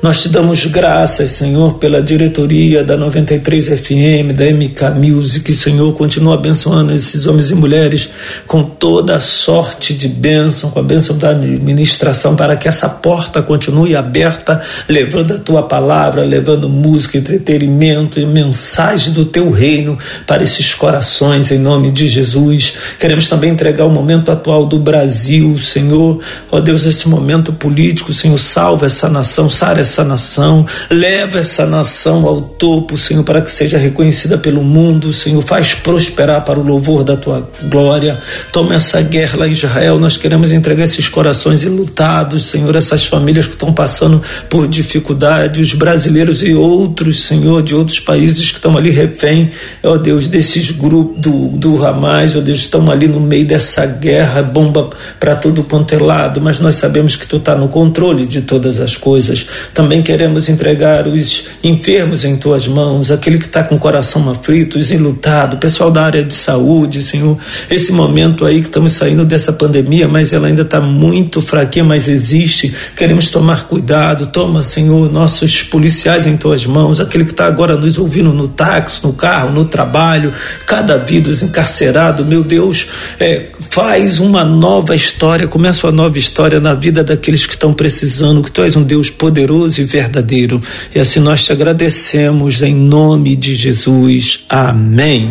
nós 0.02 0.22
te 0.22 0.30
damos 0.30 0.66
graças, 0.66 1.32
Senhor, 1.32 1.74
pela 1.74 2.02
diretoria 2.02 2.86
da 2.86 2.96
93 2.96 3.68
FM, 3.68 4.32
da 4.34 4.46
MK 4.46 4.98
Music. 4.98 5.54
Senhor, 5.54 5.92
continua 5.92 6.36
abençoando 6.36 6.94
esses 6.94 7.28
homens 7.28 7.52
e 7.52 7.56
mulheres 7.56 8.10
com 8.48 8.64
toda 8.64 9.16
a 9.16 9.20
sorte 9.20 9.94
de 9.94 10.08
bênção, 10.08 10.72
com 10.72 10.80
a 10.80 10.84
bênção 10.84 11.18
da 11.18 11.32
administração, 11.32 12.34
para 12.34 12.56
que 12.56 12.66
essa 12.66 12.88
porta 12.88 13.42
continue 13.42 13.94
aberta, 13.94 14.62
levando 14.88 15.34
a 15.34 15.38
tua 15.38 15.64
palavra, 15.64 16.24
levando 16.24 16.70
música, 16.70 17.18
entretenimento 17.18 18.22
e 18.22 18.26
mensagem 18.26 19.12
do 19.12 19.26
teu 19.26 19.52
reino 19.52 19.98
para 20.26 20.42
esses 20.42 20.74
corações, 20.74 21.52
em 21.52 21.58
nome 21.58 21.92
de 21.92 22.08
Jesus. 22.08 22.74
Queremos 22.98 23.28
também 23.28 23.52
entregar 23.52 23.84
o 23.84 23.90
momento 23.90 24.32
atual 24.32 24.66
do 24.66 24.80
Brasil, 24.80 25.60
Senhor. 25.60 26.22
Ó 26.50 26.62
Deus, 26.62 26.86
esse 26.86 27.10
momento 27.10 27.52
político, 27.52 28.14
Senhor, 28.14 28.38
salva 28.38 28.86
essa 28.86 29.10
nação, 29.10 29.50
sara 29.50 29.89
essa 29.90 30.04
nação, 30.04 30.64
leva 30.90 31.40
essa 31.40 31.66
nação 31.66 32.28
ao 32.28 32.42
topo, 32.42 32.96
Senhor, 32.96 33.24
para 33.24 33.42
que 33.42 33.50
seja 33.50 33.78
reconhecida 33.78 34.38
pelo 34.38 34.64
mundo, 34.64 35.12
Senhor, 35.12 35.44
faz 35.44 35.74
prosperar 35.74 36.46
para 36.46 36.60
o 36.60 36.64
louvor 36.64 37.04
da 37.04 37.18
tua 37.18 37.50
glória. 37.64 38.20
Toma 38.54 38.76
essa 38.76 39.02
guerra 39.02 39.40
lá 39.40 39.48
em 39.48 39.52
Israel, 39.52 39.98
nós 39.98 40.16
queremos 40.16 40.52
entregar 40.52 40.84
esses 40.84 41.10
corações 41.10 41.64
enlutados, 41.64 42.46
Senhor, 42.46 42.76
essas 42.76 43.06
famílias 43.08 43.48
que 43.48 43.54
estão 43.54 43.74
passando 43.74 44.22
por 44.48 44.68
dificuldade, 44.68 45.60
os 45.60 45.74
brasileiros 45.74 46.44
e 46.44 46.54
outros, 46.54 47.26
Senhor, 47.26 47.64
de 47.64 47.74
outros 47.74 48.00
países 48.00 48.52
que 48.52 48.58
estão 48.58 48.78
ali 48.78 48.92
refém, 48.92 49.50
ó 49.84 49.98
Deus, 49.98 50.28
desses 50.28 50.70
grupos 50.70 51.20
do, 51.20 51.48
do 51.50 51.86
Hamas, 51.86 52.36
ó 52.36 52.42
Deus, 52.42 52.60
estão 52.60 52.90
ali 52.92 53.08
no 53.08 53.20
meio 53.20 53.48
dessa 53.48 53.86
guerra, 53.88 54.44
bomba 54.44 54.90
para 55.20 55.36
todo 55.36 55.64
quanto 55.64 55.96
é 55.96 55.98
lado, 55.98 56.40
mas 56.40 56.60
nós 56.60 56.76
sabemos 56.76 57.16
que 57.16 57.26
tu 57.26 57.38
está 57.38 57.56
no 57.56 57.68
controle 57.68 58.26
de 58.26 58.42
todas 58.42 58.80
as 58.80 58.96
coisas. 58.96 59.46
Também 59.80 60.02
queremos 60.02 60.50
entregar 60.50 61.08
os 61.08 61.46
enfermos 61.64 62.26
em 62.26 62.36
tuas 62.36 62.68
mãos, 62.68 63.12
aquele 63.12 63.38
que 63.38 63.46
está 63.46 63.64
com 63.64 63.76
o 63.76 63.80
coração 63.80 64.30
aflito, 64.30 64.78
os 64.78 64.92
enlutados, 64.92 65.56
o 65.56 65.58
pessoal 65.58 65.90
da 65.90 66.04
área 66.04 66.22
de 66.22 66.34
saúde, 66.34 67.02
Senhor. 67.02 67.38
Esse 67.72 67.94
momento 67.94 68.46
aí 68.46 68.60
que 68.60 68.68
estamos 68.68 68.92
saindo 68.92 69.24
dessa 69.24 69.54
pandemia, 69.54 70.06
mas 70.06 70.34
ela 70.34 70.48
ainda 70.48 70.64
está 70.64 70.82
muito 70.82 71.42
fraquinha, 71.42 71.86
mas 71.86 72.10
existe. 72.10 72.76
Queremos 72.94 73.30
tomar 73.30 73.68
cuidado. 73.68 74.28
Toma, 74.28 74.64
Senhor, 74.64 75.10
nossos 75.10 75.64
policiais 75.64 76.28
em 76.28 76.36
tuas 76.36 76.66
mãos, 76.66 77.00
aquele 77.00 77.24
que 77.24 77.32
está 77.32 77.46
agora 77.46 77.78
nos 77.78 77.98
ouvindo 77.98 78.34
no 78.34 78.50
táxi, 78.50 79.02
no 79.02 79.14
carro, 79.14 79.54
no 79.54 79.64
trabalho, 79.64 80.34
cada 80.66 80.98
vida 80.98 81.32
encarcerado, 81.42 82.26
meu 82.26 82.44
Deus, 82.44 82.86
é, 83.18 83.46
faz 83.70 84.20
uma 84.20 84.44
nova 84.44 84.94
história, 84.94 85.48
começa 85.48 85.88
uma 85.88 85.94
nova 85.94 86.18
história 86.18 86.60
na 86.60 86.74
vida 86.74 87.02
daqueles 87.02 87.46
que 87.46 87.54
estão 87.54 87.72
precisando, 87.72 88.44
que 88.44 88.52
tu 88.52 88.62
és 88.62 88.76
um 88.76 88.84
Deus 88.84 89.10
poderoso 89.10 89.69
e 89.78 89.84
verdadeiro. 89.84 90.62
E 90.94 91.00
assim 91.00 91.20
nós 91.20 91.44
te 91.44 91.52
agradecemos 91.52 92.62
em 92.62 92.74
nome 92.74 93.36
de 93.36 93.56
Jesus. 93.56 94.46
Amém. 94.50 95.30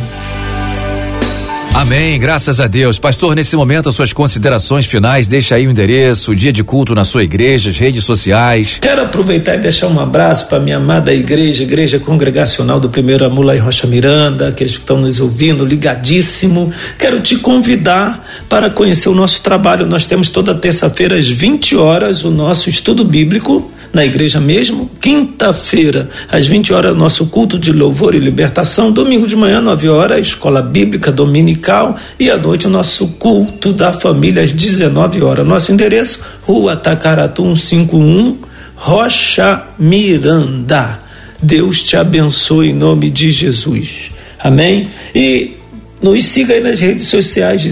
Amém, 1.79 2.18
graças 2.18 2.59
a 2.59 2.66
Deus. 2.66 2.98
Pastor, 2.98 3.37
nesse 3.37 3.55
momento, 3.55 3.88
as 3.88 3.94
suas 3.94 4.12
considerações 4.12 4.85
finais, 4.85 5.29
deixa 5.29 5.55
aí 5.55 5.64
o 5.64 5.70
endereço, 5.70 6.33
o 6.33 6.35
dia 6.35 6.53
de 6.53 6.64
culto 6.64 6.92
na 6.92 7.05
sua 7.05 7.22
igreja, 7.22 7.70
as 7.70 7.79
redes 7.79 8.05
sociais. 8.05 8.79
Quero 8.81 9.03
aproveitar 9.03 9.55
e 9.55 9.59
deixar 9.59 9.87
um 9.87 10.01
abraço 10.01 10.48
para 10.48 10.59
minha 10.59 10.79
amada 10.79 11.14
igreja, 11.14 11.62
Igreja 11.62 12.01
Congregacional 12.01 12.81
do 12.81 12.90
Primeiro 12.90 13.24
Amula 13.24 13.55
e 13.55 13.61
Rocha 13.61 13.87
Miranda, 13.87 14.48
aqueles 14.48 14.72
que 14.72 14.81
estão 14.81 14.98
nos 14.98 15.20
ouvindo, 15.20 15.64
ligadíssimo. 15.64 16.72
Quero 16.98 17.20
te 17.20 17.37
convidar 17.37 18.27
para 18.48 18.70
conhecer 18.70 19.09
o 19.09 19.14
nosso 19.14 19.40
trabalho. 19.40 19.87
Nós 19.87 20.05
temos 20.05 20.31
toda 20.31 20.57
terça-feira, 20.57 21.16
às 21.16 21.29
20 21.29 21.77
horas, 21.77 22.24
o 22.24 22.31
nosso 22.31 22.68
estudo 22.68 23.05
bíblico 23.05 23.70
na 23.92 24.05
igreja 24.05 24.40
mesmo. 24.40 24.90
Quinta-feira, 25.01 26.09
às 26.31 26.46
20 26.46 26.72
horas, 26.72 26.96
nosso 26.96 27.27
culto 27.27 27.59
de 27.59 27.72
louvor 27.72 28.14
e 28.14 28.18
libertação. 28.18 28.92
Domingo 28.92 29.27
de 29.27 29.37
manhã, 29.37 29.61
9 29.61 29.88
horas, 29.88 30.18
escola 30.18 30.62
bíblica 30.62 31.11
dominical. 31.11 31.96
E 32.18 32.31
à 32.31 32.37
noite, 32.37 32.66
o 32.66 32.70
nosso 32.70 33.09
culto 33.18 33.72
da 33.72 33.92
família, 33.92 34.42
às 34.42 34.53
19 34.53 35.22
horas. 35.22 35.46
Nosso 35.46 35.72
endereço, 35.72 36.20
Rua 36.42 36.77
Tacaratu 36.77 37.42
151, 37.57 38.38
Rocha 38.74 39.64
Miranda. 39.79 41.01
Deus 41.42 41.83
te 41.83 41.96
abençoe 41.96 42.70
em 42.70 42.74
nome 42.74 43.11
de 43.11 43.31
Jesus. 43.31 44.11
Amém? 44.40 44.88
E 45.14 45.57
nos 46.03 46.24
siga 46.24 46.55
aí 46.55 46.61
nas 46.61 46.81
redes 46.81 47.07
sociais 47.07 47.64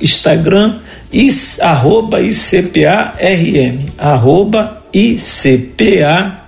Instagram, 0.00 0.74
is, 1.12 1.58
arroba 1.60 2.20
ICPARM, 2.20 3.86
arroba 3.98 4.81
ICPARM. 4.92 6.42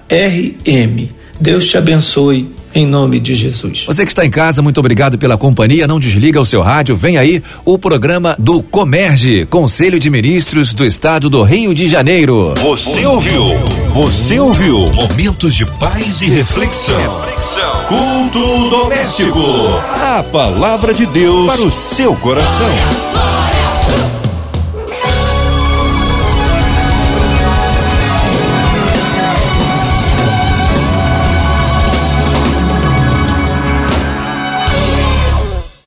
Deus 1.41 1.67
te 1.67 1.77
abençoe 1.77 2.49
em 2.75 2.87
nome 2.87 3.21
de 3.21 3.35
Jesus. 3.37 3.85
Você 3.87 4.05
que 4.05 4.11
está 4.11 4.27
em 4.27 4.31
casa, 4.31 4.61
muito 4.61 4.79
obrigado 4.79 5.17
pela 5.17 5.39
companhia. 5.39 5.87
Não 5.87 6.01
desliga 6.01 6.41
o 6.41 6.45
seu 6.45 6.61
rádio. 6.61 6.97
Vem 6.97 7.17
aí 7.17 7.43
o 7.65 7.79
programa 7.79 8.35
do 8.39 8.63
Comerge, 8.63 9.47
Conselho 9.47 9.99
de 9.99 10.11
Ministros 10.11 10.75
do 10.75 10.85
Estado 10.85 11.31
do 11.31 11.43
Rio 11.43 11.73
de 11.73 11.87
Janeiro. 11.89 12.53
Você 12.57 13.07
ouviu? 13.07 13.55
Você 13.91 14.41
ouviu? 14.41 14.87
Momentos 14.93 15.55
de 15.55 15.65
paz 15.65 16.21
e 16.21 16.27
reflexão. 16.27 16.99
reflexão. 16.99 17.85
Culto 17.87 18.71
doméstico. 18.71 19.39
A 19.39 20.23
palavra 20.25 20.93
de 20.93 21.07
Deus 21.07 21.47
para 21.47 21.63
o 21.67 21.71
seu 21.71 22.17
coração. 22.17 23.34